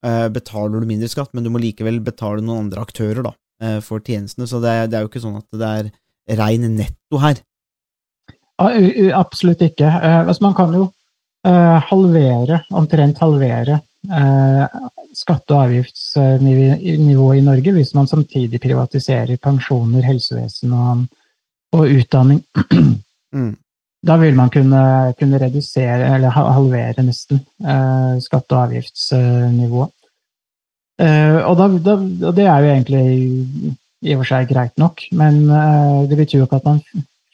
[0.04, 3.80] eh, betaler du mindre skatt, men du må likevel betale noen andre aktører da, eh,
[3.84, 5.92] for tjenestene, så det, det er jo ikke sånn at det er
[6.40, 7.42] rein netto her.
[8.58, 9.86] Absolutt ikke.
[9.86, 10.84] Eh, altså man kan jo
[11.46, 13.80] eh, halvere, omtrent halvere
[14.10, 14.78] eh,
[15.14, 21.04] skatte- og avgiftsnivået i Norge hvis man samtidig privatiserer pensjoner, helsevesen og,
[21.74, 22.44] og utdanning.
[23.34, 23.56] Mm.
[24.04, 24.80] Da vil man kunne,
[25.18, 29.92] kunne redusere, eller halvere nesten, eh, skatte- og avgiftsnivået.
[30.98, 33.06] Eh, og, da, da, det er jo egentlig
[34.04, 36.82] i og for seg greit nok, men eh, det betyr jo ikke at man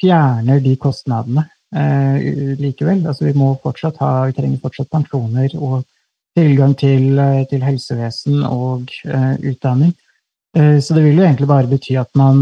[0.01, 3.03] fjerner de kostnadene eh, likevel.
[3.05, 5.83] Altså, vi må fortsatt ha, vi trenger fortsatt pensjoner og
[6.39, 9.97] tilgang til, eh, til helsevesen og eh, utdanning.
[10.51, 12.41] Så det vil jo egentlig bare bety at man,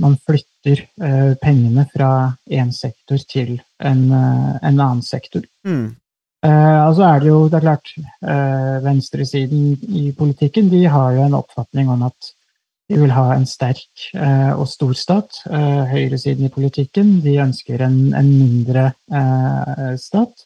[0.00, 5.42] man flytter eh, pengene fra én sektor til en, eh, en annen sektor.
[5.66, 5.96] Mm.
[6.44, 11.22] Eh, altså er det jo, det er klart, eh, venstresiden i politikken de har jo
[11.24, 12.34] en oppfatning om at
[12.88, 15.40] de vil ha en sterk eh, og stor stat.
[15.48, 20.44] Eh, høyresiden i politikken de ønsker en, en mindre eh, stat.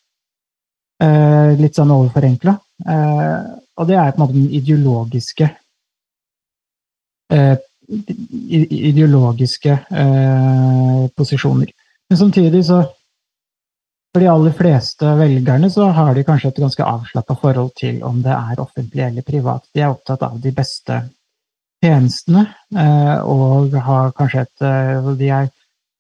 [1.03, 2.55] Eh, litt sånn overforenkla.
[2.87, 3.41] Eh,
[3.79, 5.49] og det er på en måte den ideologiske
[7.35, 7.57] eh,
[7.89, 11.71] ideologiske eh, posisjoner.
[12.09, 12.83] Men samtidig så
[14.15, 18.23] for de aller fleste velgerne så har de kanskje et ganske avslappa forhold til om
[18.25, 19.67] det er offentlig eller privat.
[19.75, 21.03] De er opptatt av de beste
[21.85, 25.51] tjenestene eh, og har kanskje et eh, De er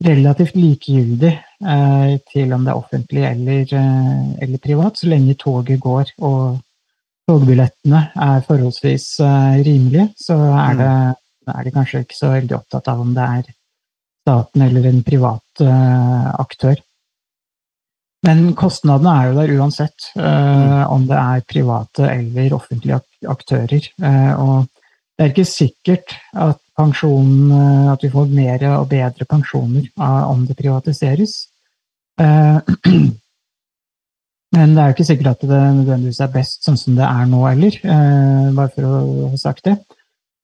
[0.04, 5.80] relativt likegyldig eh, til om det er offentlig eller, eh, eller privat, så lenge toget
[5.82, 6.58] går og
[7.28, 10.92] togbillettene er forholdsvis eh, rimelige, så er det,
[11.54, 13.48] er de kanskje ikke så veldig opptatt av om det er
[14.28, 16.76] staten eller en privat eh, aktør.
[18.26, 23.88] Men kostnadene er jo der uansett, eh, om det er private eller offentlige ak aktører.
[24.02, 24.66] Eh, og
[25.18, 27.50] det er ikke sikkert at pensjon,
[27.90, 31.40] at vi får mer og bedre pensjoner om det privatiseres.
[34.56, 37.26] Men det er jo ikke sikkert at det nødvendigvis er best sånn som det er
[37.28, 39.76] nå heller, eh, bare for å ha sagt det.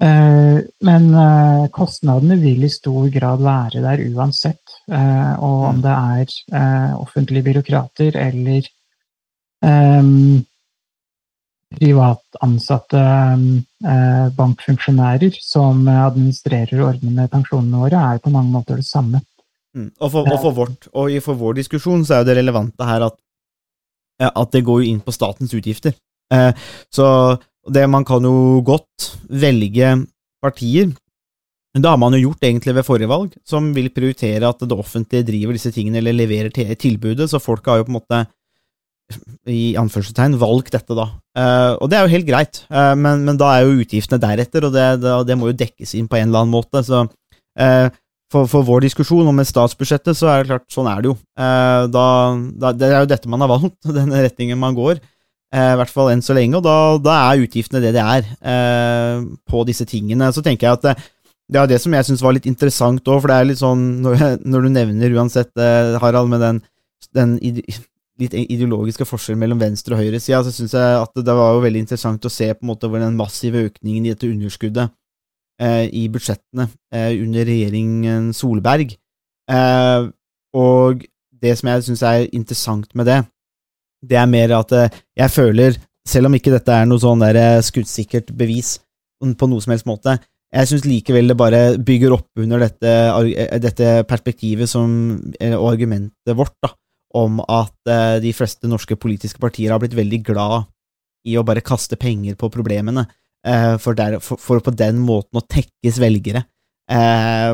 [0.02, 4.62] Eh, Men eh, kostnadene vil i stor grad være der uansett.
[4.90, 8.66] eh, Og om det er offentlige byråkrater eller
[9.64, 10.50] privatansatte
[11.74, 18.76] privat ansatte eh, bankfunksjonærer som administrerer og ordner med pensjonene våre, er på mange måter
[18.78, 19.22] det samme.
[19.74, 19.88] Mm.
[19.98, 23.08] Og, for, og, for vårt, og for vår diskusjon så er jo det relevante her
[23.08, 23.16] at,
[24.28, 25.96] at det går inn på statens utgifter.
[26.94, 27.06] Så
[27.72, 29.94] det man kan jo godt velge
[30.44, 30.92] partier.
[31.74, 34.76] Men Det har man jo gjort egentlig ved forrige valg, som vil prioritere at det
[34.76, 38.20] offentlige driver disse tingene eller leverer til tilbudet, så folk har jo på en måte
[39.50, 41.08] i anførselstegn valgt dette, da.
[41.36, 44.64] Uh, og det er jo helt greit, uh, men, men da er jo utgiftene deretter,
[44.64, 46.80] og det, det, det må jo dekkes inn på en eller annen måte.
[46.86, 47.88] så uh,
[48.32, 51.18] for, for vår diskusjon om statsbudsjettet, så er det klart, sånn er det jo.
[51.36, 52.06] Da,
[52.64, 54.98] da, det er jo dette man har valgt, denne retningen man går,
[55.54, 59.20] i hvert fall enn så lenge, og da, da er utgiftene det det er eh,
[59.46, 60.32] på disse tingene.
[60.34, 60.94] Så tenker jeg at det,
[61.46, 63.84] det er det som jeg syns var litt interessant òg, for det er litt sånn,
[64.04, 66.62] når, du nevner uansett, eh, Harald, med den,
[67.14, 67.36] den
[68.20, 71.82] litt ideologiske forskjellen mellom venstre- og høyresida, så syns jeg at det var jo veldig
[71.84, 74.94] interessant å se på en måte hvor den massive økningen i dette underskuddet
[75.60, 78.94] eh, i budsjettene eh, under regjeringen Solberg.
[79.50, 80.10] Eh,
[80.54, 81.04] og
[81.44, 83.20] det som jeg syns er interessant med det,
[84.08, 87.38] det er mer at eh, jeg føler, selv om ikke dette er noe sånn der
[87.40, 88.76] eh, skuddsikkert bevis
[89.24, 90.18] på noe som helst måte,
[90.54, 92.92] jeg syns likevel det bare bygger opp under dette,
[93.32, 95.16] eh, dette perspektivet som,
[95.54, 96.74] og argumentet vårt da,
[97.14, 100.64] om at de fleste norske politiske partier har blitt veldig glad
[101.30, 103.06] i å bare kaste penger på problemene,
[103.78, 106.42] for, der, for, for på den måten å tekkes velgere.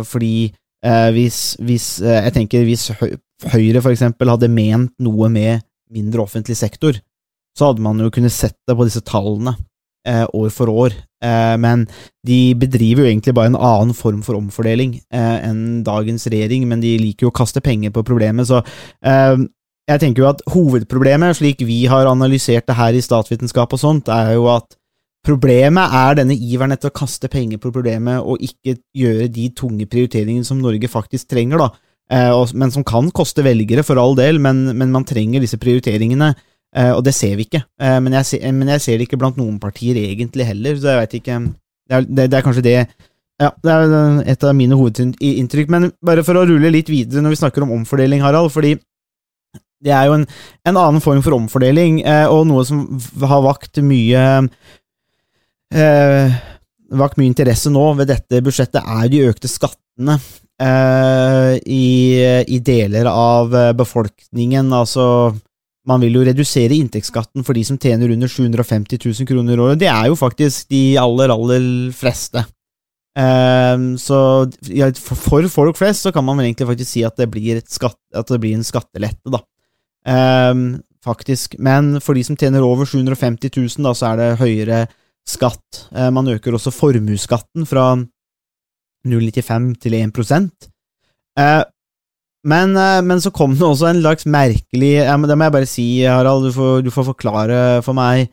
[0.06, 0.48] Fordi
[1.12, 2.86] hvis, hvis Jeg tenker hvis
[3.52, 5.60] Høyre for eksempel hadde ment noe med
[5.92, 6.98] mindre offentlig sektor,
[7.56, 9.56] så hadde man jo kunnet sett det på disse tallene
[10.08, 10.96] eh, år for år.
[11.24, 11.86] Eh, men
[12.26, 16.82] de bedriver jo egentlig bare en annen form for omfordeling eh, enn dagens regjering, men
[16.84, 18.62] de liker jo å kaste penger på problemet, så
[19.02, 19.46] eh,
[19.90, 24.10] jeg tenker jo at hovedproblemet, slik vi har analysert det her i statsvitenskap og sånt,
[24.12, 24.76] er jo at
[25.26, 29.88] problemet er denne iveren etter å kaste penger på problemet og ikke gjøre de tunge
[29.90, 31.89] prioriteringene som Norge faktisk trenger, da.
[32.10, 36.32] Eh, men som kan koste velgere, for all del, men, men man trenger disse prioriteringene.
[36.76, 37.62] Eh, og det ser vi ikke.
[37.82, 40.92] Eh, men, jeg ser, men jeg ser det ikke blant noen partier egentlig heller, så
[40.92, 41.38] jeg veit ikke
[41.90, 42.76] det er, det, det er kanskje det
[43.40, 45.70] Ja, det er et av mine hovedinntrykk.
[45.72, 48.74] Men bare for å rulle litt videre når vi snakker om omfordeling, Harald, fordi
[49.80, 50.26] det er jo en,
[50.68, 52.82] en annen form for omfordeling, og noe som
[53.24, 54.24] har vakt mye
[55.72, 56.38] eh,
[57.00, 60.16] Vakt mye interesse nå ved dette budsjettet, er de økte skattene
[60.60, 61.86] i,
[62.46, 64.72] i deler av eh, befolkningen.
[64.76, 65.04] Altså,
[65.88, 69.80] man vil jo redusere inntektsskatten for de som tjener under 750 000 kroner året.
[69.80, 72.44] Det er jo faktisk de aller, aller fleste.
[73.18, 74.20] Eh, så
[75.00, 78.28] for, folk flest så kan man vel egentlig faktisk si at det blir, skatt, at
[78.30, 79.42] det blir en skattelette, da.
[80.06, 80.54] Eh,
[81.04, 81.56] faktisk.
[81.58, 84.86] Men for de som tjener over 750 000, da, så er det høyere
[85.28, 85.86] skatt.
[85.94, 87.94] Eh, man øker også formuesskatten fra
[89.08, 90.18] 0,95 til 1
[91.38, 91.62] eh,
[92.44, 95.68] men, eh, men så kom det også en slags merkelig ja, Det må jeg bare
[95.68, 98.30] si, Harald, du får, du får forklare for meg.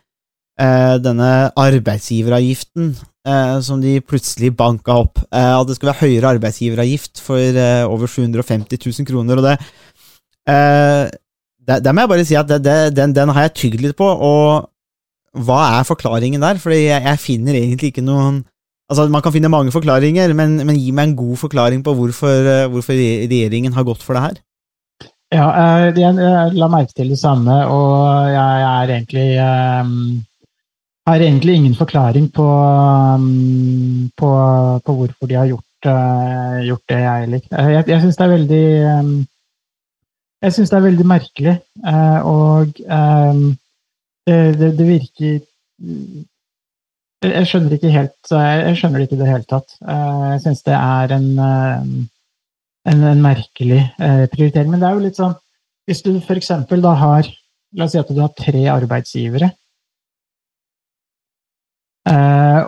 [0.59, 2.95] eh, denne arbeidsgiveravgiften
[3.27, 5.19] eh, som de plutselig banka opp.
[5.29, 9.37] Eh, at det skal være høyere arbeidsgiveravgift for eh, over 750 000 kroner.
[9.37, 9.57] og det
[11.67, 13.97] der, der må jeg bare si at det, det, den, den har jeg tygd litt
[13.99, 14.69] på, og
[15.43, 16.59] hva er forklaringen der?
[16.61, 18.45] Fordi jeg, jeg finner egentlig ikke noen
[18.87, 22.51] Altså, Man kan finne mange forklaringer, men, men gi meg en god forklaring på hvorfor,
[22.53, 24.37] eh, hvorfor regjeringen har gått for det her.
[25.35, 29.97] Ja, eh, jeg, jeg la merke til det samme, og jeg, jeg er egentlig um,
[31.07, 34.29] har egentlig ingen forklaring på, um, på,
[34.85, 35.89] på hvorfor de har gjort,
[36.63, 37.43] gjort det, jeg heller.
[37.51, 38.63] Jeg, jeg syns det er veldig
[40.41, 41.53] Jeg syns det er veldig merkelig,
[42.23, 42.71] og
[44.27, 45.39] det, det, det, virker
[47.25, 49.73] jeg skjønner ikke helt Jeg skjønner det ikke i det hele tatt.
[49.81, 53.81] Jeg syns det er en, en, en merkelig
[54.33, 54.69] prioritering.
[54.71, 55.33] Men det er jo litt sånn
[55.89, 56.51] Hvis du f.eks.
[56.69, 57.31] da har
[57.75, 59.49] La oss si at du har tre arbeidsgivere.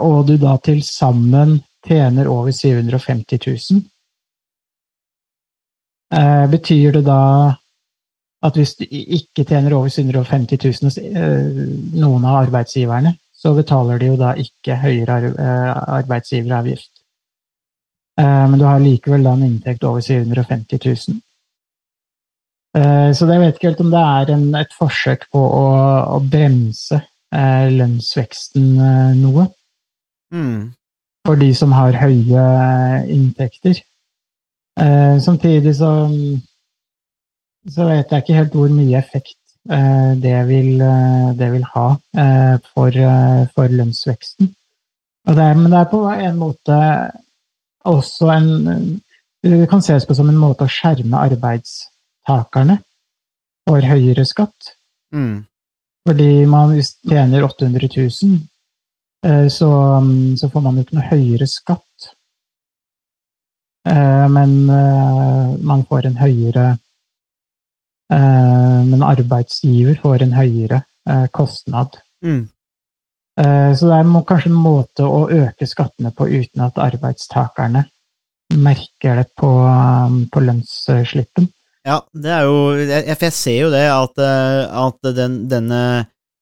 [0.03, 3.39] Og du da til sammen tjener over 750
[3.71, 3.81] 000.
[6.51, 7.21] Betyr det da
[8.43, 10.99] at hvis du ikke tjener over 750 000 hos
[11.95, 15.31] noen av arbeidsgiverne, så betaler de jo da ikke høyere
[15.95, 16.91] arbeidsgiveravgift.
[18.19, 21.21] Men du har likevel da en inntekt over 750 000.
[23.15, 25.69] Så jeg vet ikke helt om det er en, et forsøk på å,
[26.17, 26.99] å bremse
[27.79, 28.67] lønnsveksten
[29.21, 29.47] noe.
[30.35, 30.75] Mm.
[31.23, 32.43] For de som har høye
[33.07, 33.79] inntekter.
[35.23, 35.93] Samtidig så,
[37.71, 39.38] så vet jeg ikke helt hvor mye effekt
[39.69, 40.79] det vil,
[41.37, 41.87] det vil ha
[42.71, 42.95] for,
[43.53, 44.49] for lønnsveksten.
[45.29, 46.77] Det er, men det er på en måte
[47.85, 48.49] også en
[49.39, 52.79] Det kan ses på som en måte å skjerme arbeidstakerne
[53.69, 54.73] for høyere skatt.
[55.15, 55.45] Mm.
[56.07, 56.73] Fordi man
[57.07, 58.41] tjener 800 000,
[59.47, 59.69] så,
[60.35, 62.09] så får man jo ikke noe høyere skatt.
[64.35, 66.65] Men man får en høyere
[68.09, 70.79] Men arbeidsgiver får en høyere
[71.35, 71.99] kostnad.
[72.25, 72.47] Mm.
[73.37, 77.85] Så det er kanskje en måte å øke skattene på uten at arbeidstakerne
[78.57, 79.51] merker det på,
[80.33, 81.51] på lønnsslippen.
[81.87, 85.83] Ja, det er jo jeg, jeg ser jo det at, at den, denne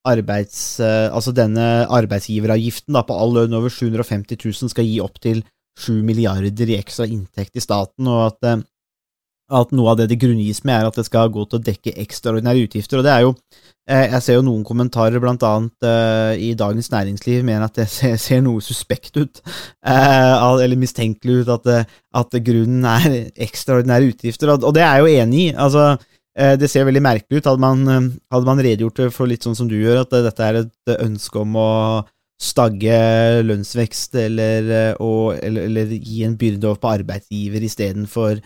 [0.07, 0.79] arbeids...
[0.81, 5.43] Altså denne arbeidsgiveravgiften da, på all lønn over 750 000 skal gi opptil
[5.77, 8.65] 7 milliarder i ekstra inntekt i staten, og at,
[9.47, 11.95] at noe av det det grunngis med, er at det skal gå til å dekke
[12.03, 12.99] ekstraordinære utgifter.
[12.99, 13.33] og det er jo
[13.87, 15.85] Jeg ser jo noen kommentarer, blant annet
[16.43, 17.87] i Dagens Næringsliv, mener at det
[18.19, 19.39] ser, noe suspekt ut,
[19.79, 25.23] eller mistenkelig ut, at, at grunnen er ekstraordinære utgifter, og, og det er jeg jo
[25.23, 25.53] enig i.
[25.55, 25.95] altså
[26.37, 27.47] det ser veldig merkelig ut.
[27.47, 30.91] Hadde man, hadde man redegjort for litt sånn som du gjør, at dette er et
[30.99, 31.71] ønske om å
[32.37, 32.99] stagge
[33.47, 34.67] lønnsvekst eller,
[34.99, 38.43] eller, eller gi en byrde over på arbeidsgiver istedenfor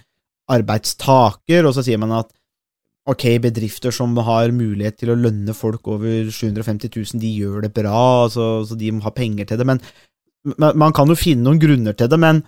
[0.51, 2.31] arbeidstaker, og så sier man at
[3.09, 7.73] ok, bedrifter som har mulighet til å lønne folk over 750 000, de gjør det
[7.75, 9.81] bra, så, så de må ha penger til det, men
[10.57, 12.43] man kan jo finne noen grunner til det, men,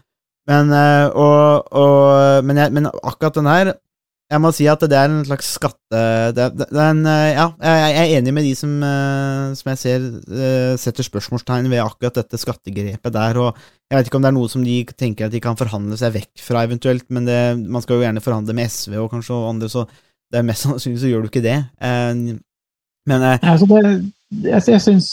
[0.49, 0.69] men,
[1.13, 3.73] og, og, men, jeg, men akkurat den her
[4.31, 5.99] jeg må si at det er en slags skatte...
[6.33, 8.71] Det, det, det en, ja, jeg er enig med de som,
[9.59, 10.07] som jeg ser
[10.81, 13.59] setter spørsmålstegn ved akkurat dette skattegrepet der, og
[13.91, 16.15] jeg vet ikke om det er noe som de tenker at de kan forhandle seg
[16.15, 19.69] vekk fra eventuelt, men det, man skal jo gjerne forhandle med SV og kanskje andre,
[19.69, 19.85] så
[20.33, 21.59] det er mest sannsynlig så gjør du ikke det.
[21.83, 23.81] Men altså det,
[24.47, 25.11] Jeg, jeg syns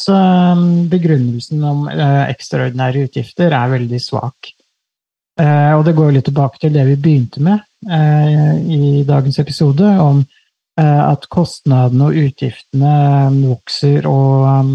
[0.88, 4.54] begrunnelsen om ekstraordinære utgifter er veldig svak.
[5.40, 10.24] Og det går litt tilbake til det vi begynte med i dagens episode, om
[10.80, 12.94] at kostnadene og utgiftene
[13.42, 14.66] vokser og,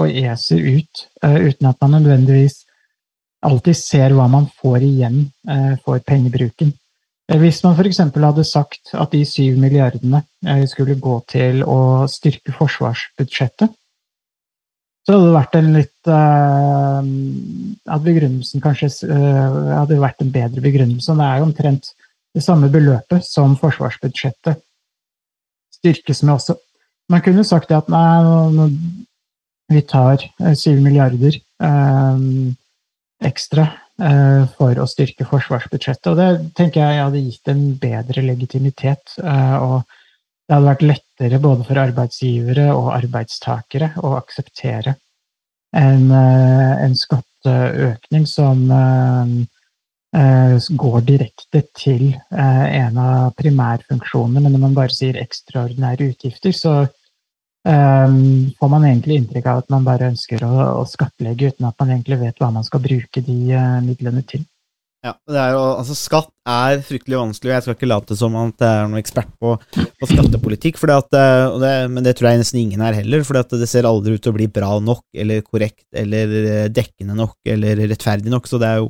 [0.00, 2.62] og eser ut, uten at man nødvendigvis
[3.44, 5.18] alltid ser hva man får igjen
[5.84, 6.72] for pengebruken.
[7.24, 7.98] Hvis man f.eks.
[8.12, 10.20] hadde sagt at de syv milliardene
[10.68, 13.72] skulle gå til å styrke forsvarsbudsjettet,
[15.04, 16.08] så hadde det vært en litt
[17.94, 21.16] At begrunnelsen kanskje hadde vært en bedre begrunnelse.
[21.16, 21.92] Det er jo omtrent
[22.34, 24.60] det samme beløpet som forsvarsbudsjettet
[25.78, 26.56] styrkes med også.
[27.12, 28.68] Man kunne sagt at nei,
[29.72, 30.24] vi tar
[30.56, 31.36] syv milliarder
[33.24, 33.66] ekstra
[34.56, 36.08] for å styrke forsvarsbudsjettet.
[36.10, 39.14] Og det tenker jeg hadde gitt en bedre legitimitet.
[39.20, 44.96] Og det hadde vært lettere både for arbeidsgivere og arbeidstakere å akseptere
[45.76, 48.66] en, en skatteøkning som
[50.14, 54.44] går direkte til en av primærfunksjonene.
[54.44, 56.74] Men når man bare sier ekstraordinære utgifter, så,
[57.66, 58.20] um,
[58.60, 61.96] får man egentlig inntrykk av at man bare ønsker å, å skattlegge uten at man
[61.96, 63.38] egentlig vet hva man skal bruke de
[63.88, 64.46] midlene til.
[65.04, 68.62] Ja, er jo, altså Skatt er fryktelig vanskelig, og jeg skal ikke late som at
[68.64, 72.80] jeg er noen ekspert på, på skattepolitikk, for det, men det tror jeg nesten ingen
[72.86, 76.32] er heller, for det ser aldri ut til å bli bra nok, eller korrekt, eller
[76.40, 78.88] eh, dekkende nok, eller rettferdig nok, så det er jo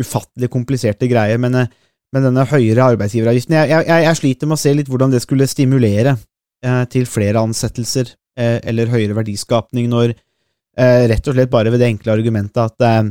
[0.00, 1.40] ufattelig kompliserte greier.
[1.42, 1.64] Men,
[2.14, 5.50] men denne høyere arbeidsgiveravgiften jeg, jeg, jeg, sliter med å se litt hvordan det skulle
[5.50, 6.16] stimulere
[6.64, 11.82] eh, til flere ansettelser eh, eller høyere verdiskapning, når eh, rett og slett bare ved
[11.82, 13.10] det enkle argumentet at eh,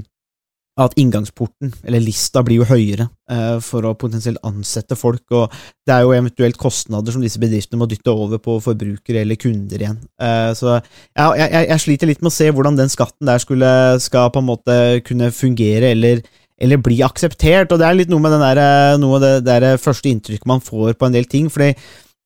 [0.77, 5.53] at inngangsporten, eller lista, blir jo høyere eh, for å potensielt ansette folk, og
[5.88, 9.81] det er jo eventuelt kostnader som disse bedriftene må dytte over på forbrukere eller kunder
[9.81, 9.97] igjen.
[10.21, 13.71] Eh, så jeg, jeg, jeg, sliter litt med å se hvordan den skatten der skulle,
[14.03, 14.77] skal på en måte
[15.07, 16.21] kunne fungere, eller,
[16.57, 20.09] eller bli akseptert, og det er litt noe med der, eh, noe det der første
[20.09, 21.73] inntrykket man får på en del ting, fordi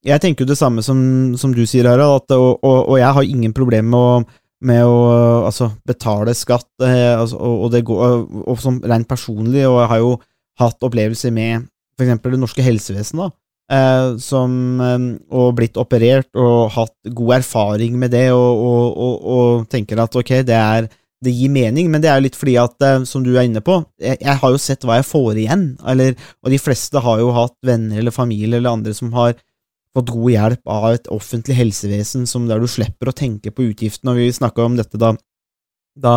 [0.08, 1.00] jeg tenker jo det samme som,
[1.38, 4.86] som du sier, Harald, at, og, og, og jeg har ingen problemer med å med
[4.86, 4.98] å
[5.48, 9.92] altså, betale skatt, eh, altså, og, og, det går, og, som rent personlig, og jeg
[9.94, 10.12] har jo
[10.62, 11.68] hatt opplevelser med
[11.98, 13.34] for eksempel det norske helsevesenet,
[13.74, 14.54] eh, som,
[14.86, 20.58] eh, og blitt operert og hatt god erfaring med det, og, tenker at ok, det,
[20.58, 20.90] er,
[21.22, 23.62] det gir mening, men det er jo litt fordi at, eh, som du er inne
[23.66, 27.22] på, jeg, jeg, har jo sett hva jeg får igjen, eller, og de fleste har
[27.22, 29.36] jo hatt venner eller familie eller andre som har
[29.96, 34.14] fått god hjelp av et offentlig helsevesen som der du slipper å tenke på utgiftene.
[34.14, 35.12] og Vi snakka om dette da,
[36.00, 36.14] da,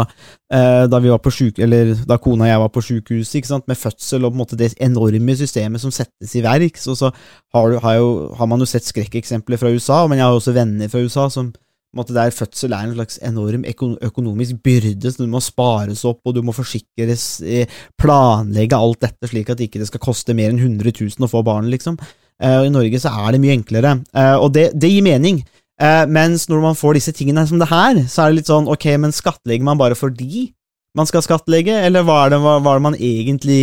[0.54, 3.80] eh, da, vi var på syk, eller da kona og jeg var på sjukehuset, med
[3.80, 6.78] fødsel og på en måte det enorme systemet som settes i verk.
[6.78, 7.10] Så, så
[7.54, 10.88] har, har, jo, har, man jo sett skrekkeksempler fra USA, men jeg har også venner
[10.92, 11.52] fra USA som
[11.98, 16.36] måte, der fødsel er en slags enorm økonomisk byrde, så du må spares opp, og
[16.36, 17.70] du må forsikres, eh,
[18.00, 21.44] planlegge alt dette slik at det ikke skal koste mer enn 100 000 å få
[21.46, 21.98] barn, liksom.
[22.42, 25.44] Eh, I Norge så er det mye enklere, eh, og det, det gir mening.
[25.74, 28.84] Mens når man får disse tingene som det her, så er det litt sånn ok,
[29.02, 30.52] men skattlegger man bare fordi
[30.94, 33.58] man skal skattlegge, eller hva er det, hva, hva er det man egentlig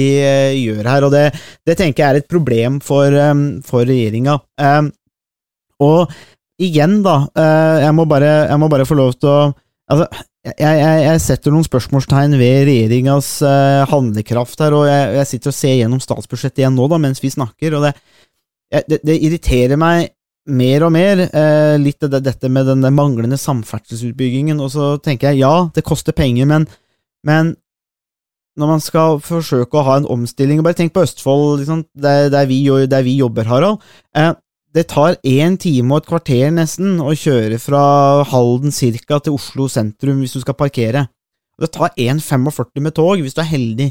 [0.60, 1.06] gjør her?
[1.08, 1.22] Og det,
[1.64, 4.36] det, tenker jeg er et problem for, um, regjeringa.
[5.82, 6.12] Og
[6.64, 9.42] igjen, da, uh, jeg, må bare, jeg, må bare, få lov til å
[9.92, 10.06] Altså,
[10.48, 15.58] jeg, jeg, jeg setter noen spørsmålstegn ved regjeringas uh, handlekraft her, og jeg, sitter og
[15.58, 17.92] ser gjennom statsbudsjettet igjen nå, da, mens vi snakker, og det,
[18.88, 20.14] det, det, irriterer meg
[20.50, 24.60] mer og mer, eh, litt det, dette med den manglende samferdselsutbyggingen.
[24.60, 26.68] Og så tenker jeg ja, det koster penger, men,
[27.28, 27.54] men
[28.60, 32.30] når man skal forsøke å ha en omstilling og Bare tenk på Østfold, liksom, der,
[32.34, 33.84] der, vi, der, vi, jobber, Harald.
[34.18, 34.34] Eh,
[34.76, 37.82] det tar én time og et kvarter nesten å kjøre fra
[38.32, 41.08] Halden cirka til Oslo sentrum hvis du skal parkere.
[41.62, 43.90] Det tar 1,45 med tog hvis du er heldig.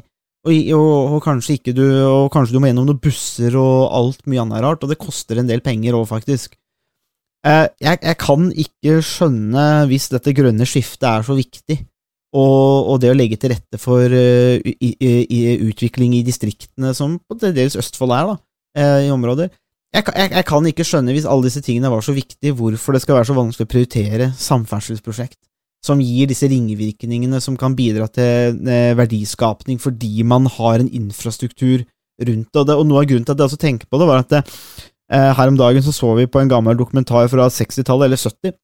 [0.48, 4.40] Og, og, og, kanskje du Og kanskje du må gjennom noen busser og alt mye
[4.40, 6.56] annet rart, og det koster en del penger òg, faktisk.
[7.44, 11.76] Eh, jeg, jeg, kan ikke skjønne, hvis dette grønne skiftet er så viktig,
[12.32, 17.18] og, og det å legge til rette for uh, i, i, utvikling i distriktene, som
[17.20, 18.36] på dels Østfold er, da,
[18.80, 19.50] eh, i områder
[19.90, 23.02] jeg, jeg, jeg, kan ikke skjønne, hvis alle disse tingene var så viktige, hvorfor det
[23.02, 25.38] skal være så vanskelig å prioritere samferdselsprosjekt
[25.84, 31.86] som gir disse ringvirkningene som kan bidra til eh, verdiskapning fordi man har en infrastruktur
[32.20, 32.76] rundt det.
[32.76, 34.42] Og, noe av grunnen til at jeg også tenker på det, var at det,
[35.12, 38.56] eh, her om dagen så, så vi på en gammel dokumentar fra 60-tallet, eller 70,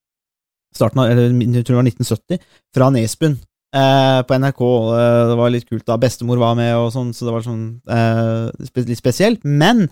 [0.76, 3.38] starten av, eller jeg tror det var 1970, fra Nesbyen.
[3.76, 4.62] Eh, på NRK,
[4.96, 7.64] eh, det var litt kult da bestemor var med, og sånn, så det var sånn
[7.92, 9.42] eh, litt spesielt.
[9.44, 9.86] Men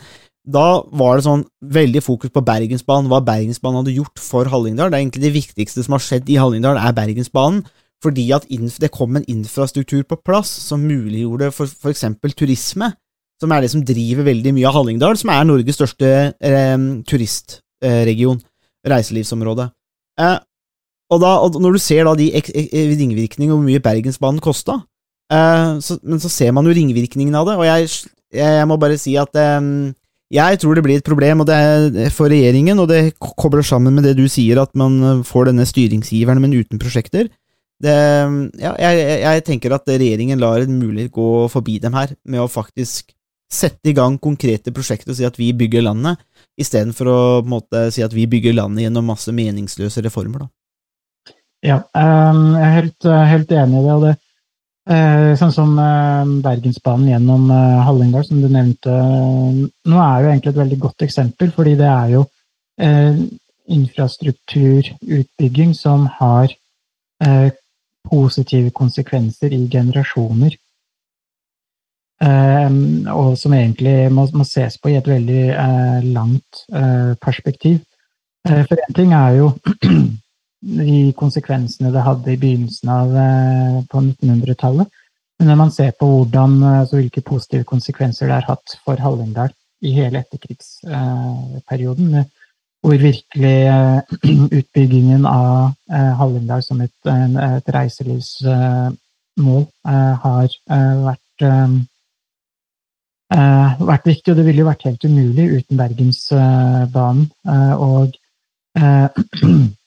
[0.45, 4.91] da var det sånn veldig fokus på Bergensbanen, hva Bergensbanen hadde gjort for Hallingdal.
[4.93, 7.65] Det er egentlig det viktigste som har skjedd i Hallingdal, er Bergensbanen.
[8.05, 12.05] Fordi at det kom en infrastruktur på plass som muliggjorde for, f.eks.
[12.37, 12.91] turisme,
[13.41, 16.77] som er det som driver veldig mye av Hallingdal, som er Norges største eh,
[17.09, 18.43] turistregion,
[18.85, 19.71] reiselivsområde.
[20.21, 20.37] Eh,
[21.15, 24.83] og, da, og, når du ser da de ringvirkningene og hvor mye Bergensbanen kosta,
[25.33, 27.89] eh, men så ser man jo ringvirkningene av det, og jeg,
[28.37, 29.73] jeg må bare si at eh,
[30.35, 34.17] jeg tror det blir et problem er for regjeringen, og det kobler sammen med det
[34.19, 37.31] du sier, at man eh, får denne styringsgiveren, men uten prosjekter.
[37.85, 37.95] Det,
[38.63, 42.51] ja, jeg, jeg, tenker at regjeringen lar en mulighet gå forbi dem her, med å
[42.51, 43.15] faktisk
[43.55, 46.23] sette i gang konkrete prosjekter og si at vi bygger landet,
[46.59, 50.47] istedenfor å måte, si at vi bygger landet gjennom masse meningsløse reformer.
[50.47, 51.35] Da.
[51.65, 53.95] Ja, um, jeg er helt, helt enig i det.
[53.95, 54.24] og det Eh,
[54.85, 60.61] sånn som eh, Bergensbanen gjennom eh, Hallingdal, som du nevnte nå, er jo egentlig et
[60.61, 62.25] veldig godt eksempel, fordi det er jo
[63.71, 66.51] infrastrukturutbygging som har
[68.11, 70.57] positive konsekvenser i generasjoner.
[73.15, 75.55] og som egentlig må, må, ses på i et veldig
[76.11, 76.67] langt
[77.23, 77.79] perspektiv.
[78.43, 79.55] for én ting er jo
[80.65, 84.89] de konsekvensene det hadde i begynnelsen av eh, på 1900-tallet.
[85.39, 89.53] Men når man ser på hvordan, altså hvilke positive konsekvenser det har hatt for Hallingdal
[89.85, 92.25] i hele etterkrigsperioden,
[92.85, 93.59] hvor virkelig
[94.61, 99.67] utbyggingen av Hallingdal som et, et reiselivsmål
[100.25, 100.49] har
[101.03, 101.49] vært
[103.35, 107.27] vært viktig, og det ville jo vært helt umulig uten Bergensbanen.
[107.83, 108.15] Og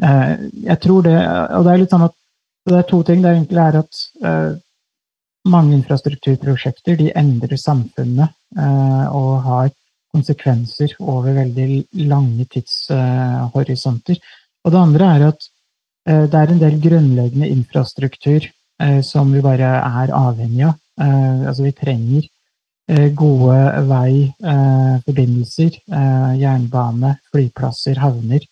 [0.00, 1.18] jeg tror det
[1.56, 2.16] Og det er litt sånn at
[2.68, 3.22] det er to ting.
[3.22, 3.92] Det egentlig er at
[5.50, 8.28] mange infrastrukturprosjekter de endrer samfunnet
[9.10, 9.70] og har
[10.12, 14.16] konsekvenser over veldig lange tidshorisonter.
[14.62, 15.40] Og det andre er at
[16.06, 18.46] det er en del grunnleggende infrastruktur
[19.06, 20.78] som vi bare er avhengig av.
[21.00, 22.22] Altså vi trenger
[23.16, 25.70] gode veiforbindelser,
[26.38, 28.42] jernbane, flyplasser, havner.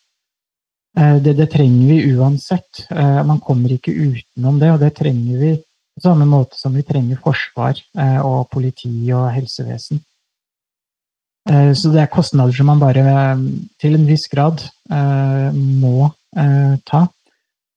[0.97, 2.87] Det, det, trenger vi uansett.
[3.27, 5.51] Man kommer ikke utenom det, og det trenger vi
[5.95, 7.79] på samme måte som vi trenger forsvar
[8.27, 10.01] og politi og helsevesen.
[11.47, 13.05] Så det er kostnader som man bare
[13.81, 16.11] til en viss grad må
[16.91, 17.05] ta.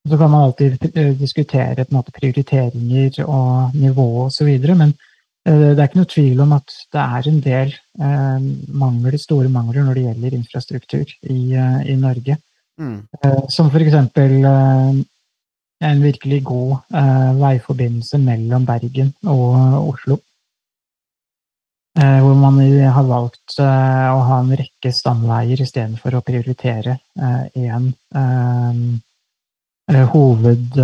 [0.09, 0.81] Så kan man alltid
[1.19, 4.95] diskutere måte, prioriteringer og nivå osv., men
[5.43, 7.71] det er ikke noe tvil om at det er en del
[8.71, 11.39] mangler, store mangler når det gjelder infrastruktur i,
[11.91, 12.37] i Norge.
[12.79, 13.07] Mm.
[13.49, 14.45] Som for eksempel
[15.83, 16.77] en virkelig god
[17.39, 20.17] veiforbindelse mellom Bergen og Oslo.
[21.93, 22.57] Hvor man
[22.95, 26.97] har valgt å ha en rekke stamveier istedenfor å prioritere
[27.53, 27.91] én
[30.15, 30.79] hoved,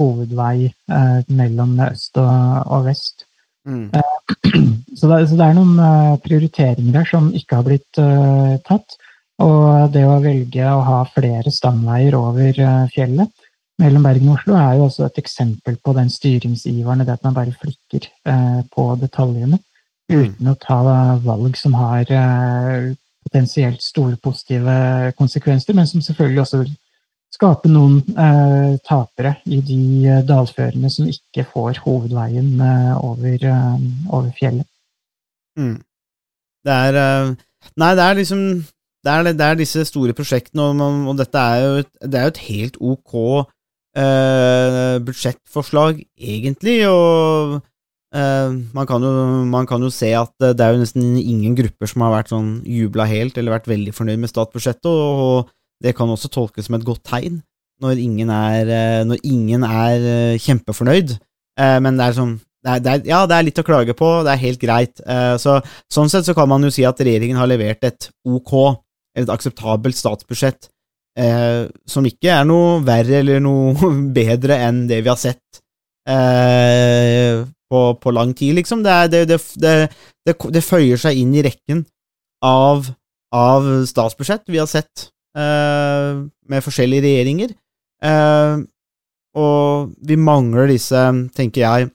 [0.00, 0.72] hovedvei
[1.28, 3.26] mellom øst og vest.
[3.66, 3.90] Mm.
[4.96, 7.98] Så, det, så, det, er noen prioriteringer der som ikke har blitt
[8.64, 8.96] tatt.
[9.44, 12.56] Og det å velge å ha flere stamveier over
[12.94, 13.32] fjellet
[13.76, 17.36] mellom Bergen og Oslo er jo også et eksempel på den styringsiveren, det at man
[17.36, 18.08] bare flikker
[18.72, 19.58] på detaljene
[20.08, 20.78] uten å ta
[21.20, 22.08] valg som har
[23.26, 26.72] potensielt store positive konsekvenser, men som selvfølgelig også vil
[27.36, 33.74] skape noen eh, tapere i de dalførene som ikke får hovedveien eh, over, eh,
[34.08, 34.68] over, fjellet.
[35.58, 35.76] Mm.
[36.66, 37.36] Det er
[37.76, 38.40] Nei, det er liksom
[39.06, 42.26] det er, det er disse store prosjektene, og, og dette er jo, et, det er
[42.26, 43.16] jo et helt ok
[43.96, 46.78] eh, budsjettforslag, egentlig.
[46.90, 47.56] Og
[48.16, 49.12] eh, man, kan jo,
[49.46, 52.56] man, kan jo, se at det er jo nesten ingen grupper som har vært sånn
[52.66, 54.90] jubla helt, eller vært veldig fornøyd med statsbudsjettet.
[54.90, 57.40] Og, og det kan også tolkes som et godt tegn
[57.84, 61.16] når ingen er, eh, når ingen er eh, kjempefornøyd.
[61.60, 62.36] Eh, men det er sånn
[62.66, 64.98] det er, det er, ja, det er litt å klage på, det er helt greit.
[65.38, 65.52] Så,
[65.92, 68.56] sånn sett så kan man jo si at regjeringen har levert et ok,
[69.16, 70.68] et akseptabelt statsbudsjett,
[71.18, 75.62] eh, som ikke er noe verre eller noe bedre enn det vi har sett
[76.08, 78.84] eh, på, på, lang tid, liksom.
[78.86, 79.40] Det, det,
[80.28, 81.82] det, føyer seg inn i rekken
[82.46, 82.86] av,
[83.34, 86.12] av statsbudsjett vi har sett Eh,
[86.48, 87.50] med forskjellige regjeringer.
[88.08, 88.56] Eh,
[89.36, 91.00] og vi mangler disse,
[91.36, 91.90] tenker jeg,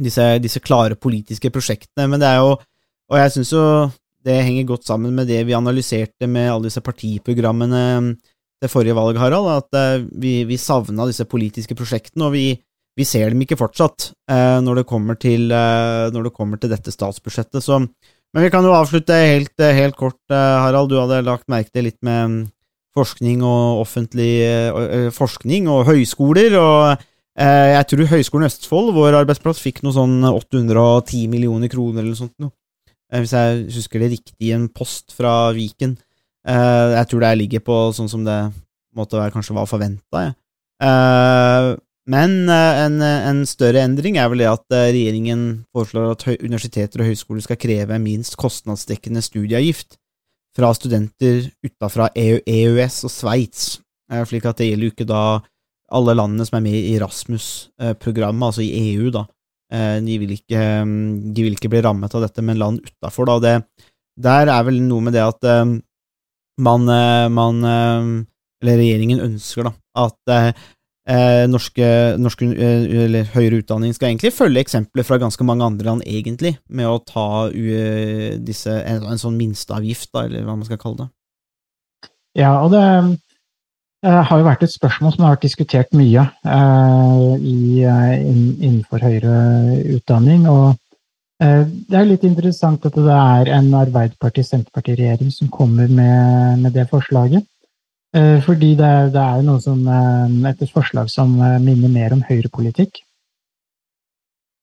[0.00, 2.08] disse, disse, klare politiske prosjektene.
[2.08, 2.56] Men det er jo
[3.12, 3.62] Og jeg syns jo
[4.24, 7.82] det henger godt sammen med det vi analyserte med alle disse partiprogrammene
[8.64, 12.46] det forrige valg, Harald, at uh, vi, vi savna disse politiske prosjektene, og vi,
[12.96, 16.94] vi, ser dem ikke fortsatt uh, når, det til, uh, når det kommer til dette
[16.94, 17.60] statsbudsjettet.
[17.64, 20.90] Så, men vi kan jo avslutte helt, helt kort, Harald.
[20.90, 22.48] Du hadde lagt merke til litt med
[22.94, 26.56] forskning og offentlig forskning og høyskoler.
[26.58, 27.04] og
[27.38, 32.34] Jeg tror Høgskolen Østfold, vår arbeidsplass, fikk noe sånn 810 millioner kroner eller noe sånt.
[32.42, 32.50] Noe.
[33.14, 35.98] Uh, hvis jeg husker det riktig, en post fra Viken.
[36.44, 38.36] jeg tror det ligger på sånn som det
[38.92, 40.26] måtte være, kanskje var forventa.
[40.26, 40.32] Ja.
[42.10, 47.46] men en, en, større endring er vel det at regjeringen foreslår at universiteter og høyskoler
[47.46, 49.96] skal kreve minst kostnadsdekkende studieavgift
[50.54, 55.24] fra studenter utafra EØS e og Sveits, eh, slik at det gjelder jo ikke da
[55.94, 59.26] alle landene som er med i Rasmus-programmet, altså i EU, da.
[59.72, 60.60] Eh, de vil, ikke,
[61.34, 63.40] de vil ikke bli rammet av dette, men land utafor, da.
[63.40, 63.88] Det,
[64.24, 65.64] der er vel noe med det at eh,
[66.64, 66.86] man,
[67.34, 67.56] man
[68.62, 69.72] Eller regjeringen ønsker, da,
[70.04, 75.90] at eh, norske, norske eller høyere utdanning skal egentlig følge eksempler fra ganske mange andre
[75.90, 80.80] land, egentlig, med å ta disse, en, en sånn minsteavgift, da, eller hva man skal
[80.80, 81.10] kalle det.
[82.40, 82.86] Ja, og det
[84.04, 89.36] har jo vært et spørsmål som har vært diskutert mye uh, i, innenfor høyere
[89.96, 90.48] utdanning.
[90.48, 90.76] og
[91.44, 97.42] det er litt interessant at det er en Arbeiderparti-Senterparti-regjering som kommer med, med det forslaget.
[98.14, 102.22] Eh, fordi det, det er noe som eh, Et forslag som eh, minner mer om
[102.22, 103.00] høyrepolitikk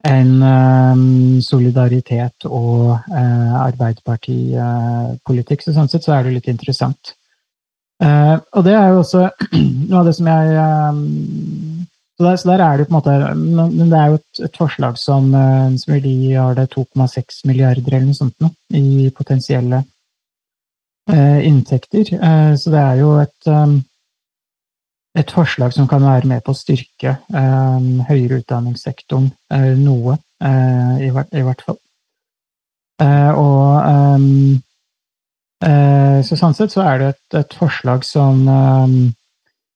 [0.07, 1.01] enn eh,
[1.45, 5.65] solidaritet og eh, Arbeiderpartipolitikk.
[5.65, 7.13] Så sånn sett så er det litt interessant.
[8.01, 9.27] Eh, og det er jo også
[9.89, 11.01] noe av det som jeg eh,
[12.17, 14.41] så der, så der er det jo på en måte Men det er jo et,
[14.45, 19.09] et forslag som, eh, som gi har det 2,6 milliarder eller noe sånt nå, i
[19.15, 19.83] potensielle
[21.09, 22.13] eh, inntekter.
[22.57, 23.79] Så det er jo et, um,
[25.17, 29.31] et forslag som kan være med på å styrke høyere utdanningssektoren
[29.81, 31.81] noe, i, hvert, i hvert fall.
[33.01, 34.61] Og eh,
[35.61, 39.11] Så sånn sett så er det et, et forslag som, ehm,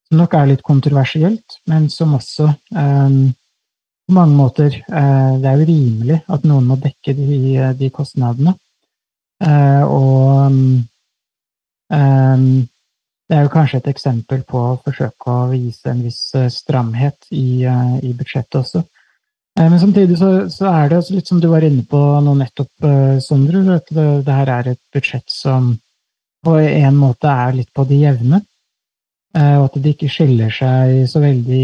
[0.08, 3.20] som nok er litt kontroversielt, men som også ehm,
[4.06, 7.38] på mange måter eh, Det er jo rimelig at noen må dekke de,
[7.78, 8.56] de kostnadene.
[9.46, 10.58] Eh, og
[13.30, 17.26] det er jo kanskje et eksempel på å forsøke å vise en viss eh, stramhet
[17.34, 18.84] i, eh, i budsjettet også.
[19.60, 22.74] Eh, Men samtidig så, så er det litt som du var inne på nå nettopp,
[22.84, 25.76] eh, Sondre, at det, det her er et budsjett som
[26.45, 28.41] på en måte er litt på det jevne.
[29.38, 31.64] eh, Og at det ikke skiller seg så veldig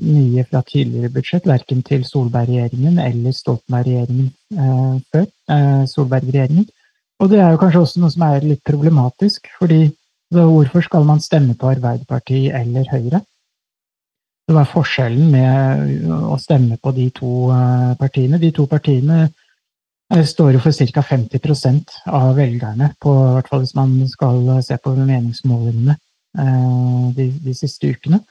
[0.00, 4.32] mye fra tidligere budsjett, verken til Solberg-regjeringen eller Stoltenberg-regjeringen
[5.12, 5.26] før
[5.90, 6.66] Solberg-regjeringen.
[7.20, 9.86] Og det er jo kanskje også noe som er litt problematisk, fordi
[10.34, 13.22] hvorfor skal man stemme på Arbeiderpartiet eller Høyre?
[14.46, 18.38] Hva var forskjellen med å stemme på de to eh, partiene?
[18.38, 21.02] De to partiene eh, står jo for ca.
[21.02, 25.96] 50% av velgerne, på, hvert fall hvis man skal se på meningsmålingene
[26.38, 28.22] eh, de, de siste ukene.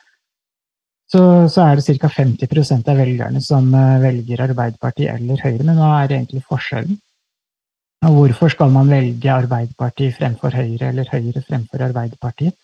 [1.12, 1.20] Så,
[1.52, 2.08] så er det ca.
[2.08, 3.68] 50% av velgerne som
[4.02, 5.68] velger Arbeiderpartiet eller Høyre.
[5.68, 6.96] Men hva er egentlig forskjellen?
[8.08, 12.56] Og hvorfor skal man velge Arbeiderpartiet fremfor Høyre eller Høyre fremfor Arbeiderpartiet,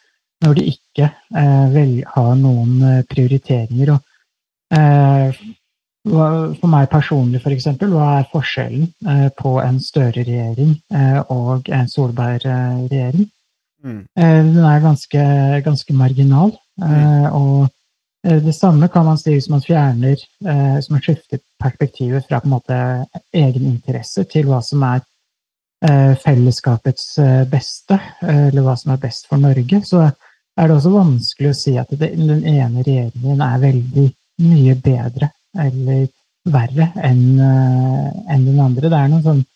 [0.42, 3.94] når de ikke eh, vel, har noen eh, prioriteringer?
[3.96, 4.00] Og,
[4.78, 5.44] eh,
[6.02, 8.88] for meg personlig, f.eks., hva er forskjellen
[9.38, 13.30] på en Støre-regjering eh, og en Solberg-regjering?
[13.84, 14.02] Mm.
[14.18, 15.22] Eh, den er ganske,
[15.66, 16.52] ganske marginal.
[16.82, 17.68] Eh, og
[18.24, 22.46] det samme kan man si hvis man fjerner eh, Hvis man skifter perspektivet fra på
[22.46, 22.76] en måte
[23.34, 25.02] egeninteresse til hva som er
[25.86, 27.16] eh, fellesskapets
[27.50, 30.12] beste, eller hva som er best for Norge, så
[30.62, 34.08] er det også vanskelig å si at den ene regjeringen er veldig
[34.46, 36.06] mye bedre eller
[36.52, 38.90] verre enn en den andre.
[38.90, 39.50] Det er noen sånne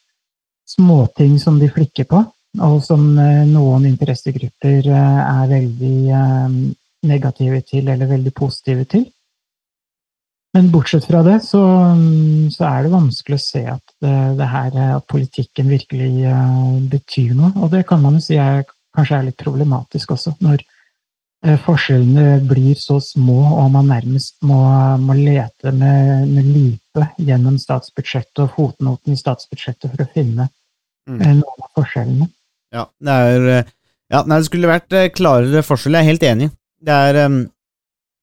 [0.65, 2.21] småting som de flikker på,
[2.65, 6.55] og som eh, noen interessegrupper eh, er veldig eh,
[7.05, 9.05] negative til eller veldig positive til.
[10.55, 11.61] Men bortsett fra det, så,
[12.55, 17.35] så er det vanskelig å se at, det, her, eh, at politikken virkelig eh, betyr
[17.35, 17.51] noe.
[17.59, 18.63] Og det kan man jo si er,
[18.95, 20.71] kanskje er litt problematisk også, når eh,
[21.65, 24.59] forskjellene blir så små og man nærmest må,
[25.01, 30.49] må lete med, med lype gjennom statsbudsjettet og fotnoten i statsbudsjettet for å finne
[31.05, 31.19] Mm.
[31.21, 32.25] eh, noen av forskjellene.
[32.73, 33.67] Ja, det er eh,
[34.09, 35.93] Ja, nei, det skulle vært eh, klarere forskjell.
[35.97, 36.47] Jeg er helt enig.
[36.81, 37.35] Det er, eh,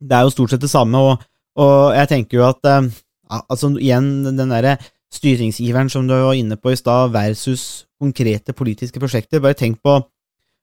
[0.02, 1.22] det er jo stort sett det samme, og,
[1.62, 2.88] og jeg tenker jo at eh,
[3.30, 4.76] ja, Altså, igjen, den derre
[5.14, 9.38] styringsiveren som du var inne på i stad, versus konkrete politiske prosjekter.
[9.40, 10.00] Bare tenk på,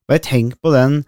[0.09, 1.05] bare tenk på den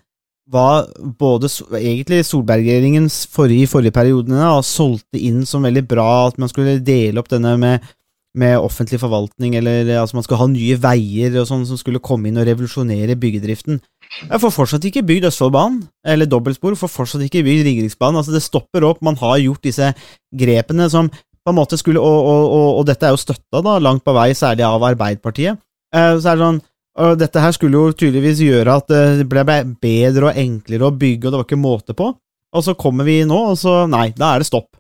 [0.52, 0.84] hva
[1.20, 1.50] både
[1.80, 7.22] egentlig Solberg-regjeringen i forrige periodene da, solgte inn som veldig bra, at man skulle dele
[7.22, 7.90] opp denne med
[8.32, 12.30] med offentlig forvaltning, eller altså man skal ha nye veier og sånn som skulle komme
[12.30, 13.82] inn og revolusjonere byggedriften.
[14.22, 18.22] Jeg får fortsatt ikke bygd Østfoldbanen, eller dobbeltspor, får fortsatt ikke bygd Ringeriksbanen.
[18.22, 19.02] Altså, det stopper opp.
[19.04, 19.92] Man har gjort disse
[20.32, 23.78] grepene som på en måte skulle Og, og, og, og dette er jo støtta da,
[23.80, 25.60] langt på vei, særlig av Arbeiderpartiet.
[25.92, 26.62] Eh, så er det sånn
[27.00, 29.46] og dette her skulle jo tydeligvis gjøre at eh, det ble
[29.80, 32.10] bedre og enklere å bygge, og det var ikke måte på.
[32.52, 34.74] Og så kommer vi nå, og så Nei, da er det stopp.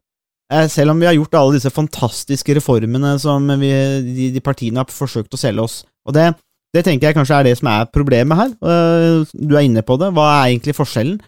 [0.51, 3.71] Eh, Selv om vi har gjort alle disse fantastiske reformene som vi,
[4.11, 5.77] de, de partiene har forsøkt å selge oss.
[6.03, 6.27] Og det,
[6.75, 8.51] det tenker jeg kanskje er det som er problemet her.
[8.59, 10.11] Eh, Du er inne på det.
[10.17, 11.21] Hva er egentlig forskjellen?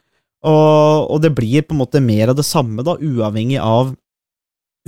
[0.44, 3.94] Og, og det blir på en måte mer av det samme, da, uavhengig av,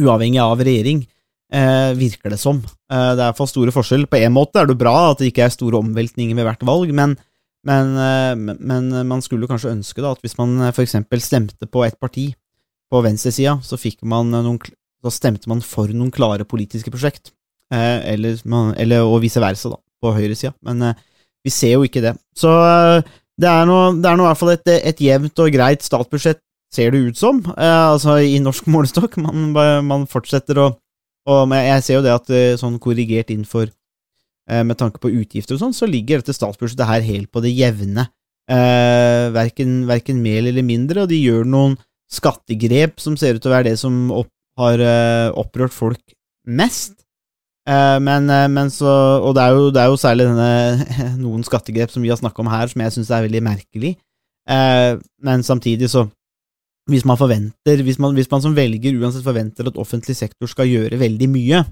[0.02, 1.06] uavhengig av regjering,
[1.56, 2.60] eh, virker det som.
[2.60, 4.10] Eh, det er iallfall store forskjeller.
[4.12, 6.92] På en måte er det bra at det ikke er store omveltninger ved hvert valg,
[6.96, 7.16] men,
[7.68, 10.76] men, eh, men, man skulle kanskje ønske da, at hvis man f.eks.
[10.76, 12.30] for eksempel stemte på et parti
[12.92, 14.70] på venstresida, så, eh,
[15.06, 17.34] så stemte man for noen klare politiske prosjekt.
[17.74, 18.40] Eh, eller,
[18.78, 20.54] eller og vice versa, da, på høyresida.
[20.66, 21.06] Men eh,
[21.46, 22.16] vi ser jo ikke det.
[22.38, 26.42] Så eh, det er nå i hvert fall et, et jevnt og greit statsbudsjett,
[26.76, 27.42] ser det ut som.
[27.56, 29.18] Eh, altså i norsk målestokk.
[29.24, 29.52] Man,
[29.88, 30.72] man fortsetter å
[31.26, 35.10] og jeg ser jo det at eh, sånn korrigert inn for eh, Med tanke på
[35.10, 38.06] utgifter og sånn, så ligger dette statsbudsjettet her helt på det jevne
[38.46, 41.74] Eh, verken, verken mer eller mindre, og de gjør noen
[42.14, 46.14] skattegrep som ser ut til å være det som opp, har eh, opprørt folk
[46.46, 47.00] mest.
[47.66, 48.92] Eh, men, men så
[49.26, 52.44] Og det er, jo, det er jo særlig denne, noen skattegrep som vi har snakka
[52.44, 53.96] om her, som jeg syns er veldig merkelig.
[54.46, 56.06] Eh, men samtidig så
[56.92, 60.70] Hvis man forventer hvis man, hvis man som velger uansett forventer at offentlig sektor skal
[60.70, 61.64] gjøre veldig mye,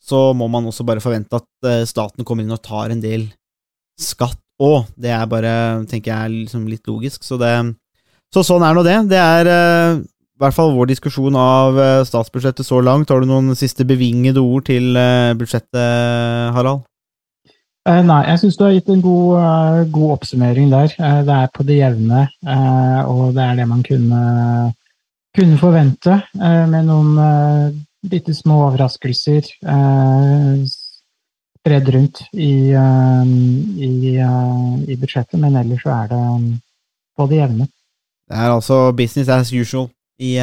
[0.00, 3.28] så må man også bare forvente at eh, staten kommer inn og tar en del
[4.00, 4.86] skatt òg.
[4.96, 5.52] Det er bare,
[5.90, 7.24] tenker jeg, liksom litt logisk.
[7.26, 7.52] Så, det,
[8.32, 8.96] så sånn er nå det.
[9.10, 13.12] Det er uh, i hvert fall vår diskusjon av eh, statsbudsjettet så langt.
[13.12, 14.96] Har du noen siste bevingede ord til
[15.40, 16.84] budsjettet, Harald?
[17.86, 20.94] Eh, nei, jeg syns du har gitt en god, eh, god oppsummering der.
[20.98, 22.24] Eh, det er på det jevne,
[23.06, 24.72] og det er det man kunne,
[25.36, 26.22] kunne forvente.
[26.34, 29.46] med noen bitte små overraskelser
[30.66, 33.92] spredd rundt i, i,
[34.86, 36.22] i budsjettet, men ellers så er det
[37.16, 37.68] på det jevne.
[38.26, 40.38] Det er altså business as usual i,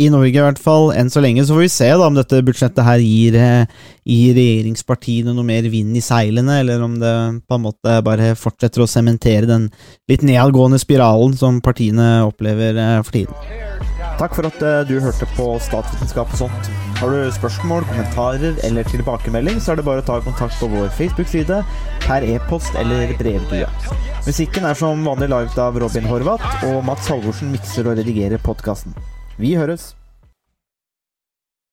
[0.00, 0.90] i Norge, i hvert fall.
[0.96, 4.36] Enn så lenge så får vi se da om dette budsjettet her gir, eh, gir
[4.38, 8.88] regjeringspartiene noe mer vind i seilene, eller om det på en måte bare fortsetter å
[8.88, 9.68] sementere den
[10.10, 13.68] litt nedadgående spiralen som partiene opplever eh, for tiden.
[14.20, 16.72] Takk for at eh, du hørte på Statsvitenskap og sånt.
[17.00, 20.90] Har du spørsmål, kommentarer eller tilbakemelding, så er det bare å ta kontakt på vår
[20.96, 21.62] Facebook-side,
[22.04, 23.68] per e-post eller brevdue.
[24.26, 28.96] Musikken er som vanlig laget av Robin Horvath, og Mats Halvorsen mikser og redigerer podkasten.
[29.40, 29.94] Vi høres!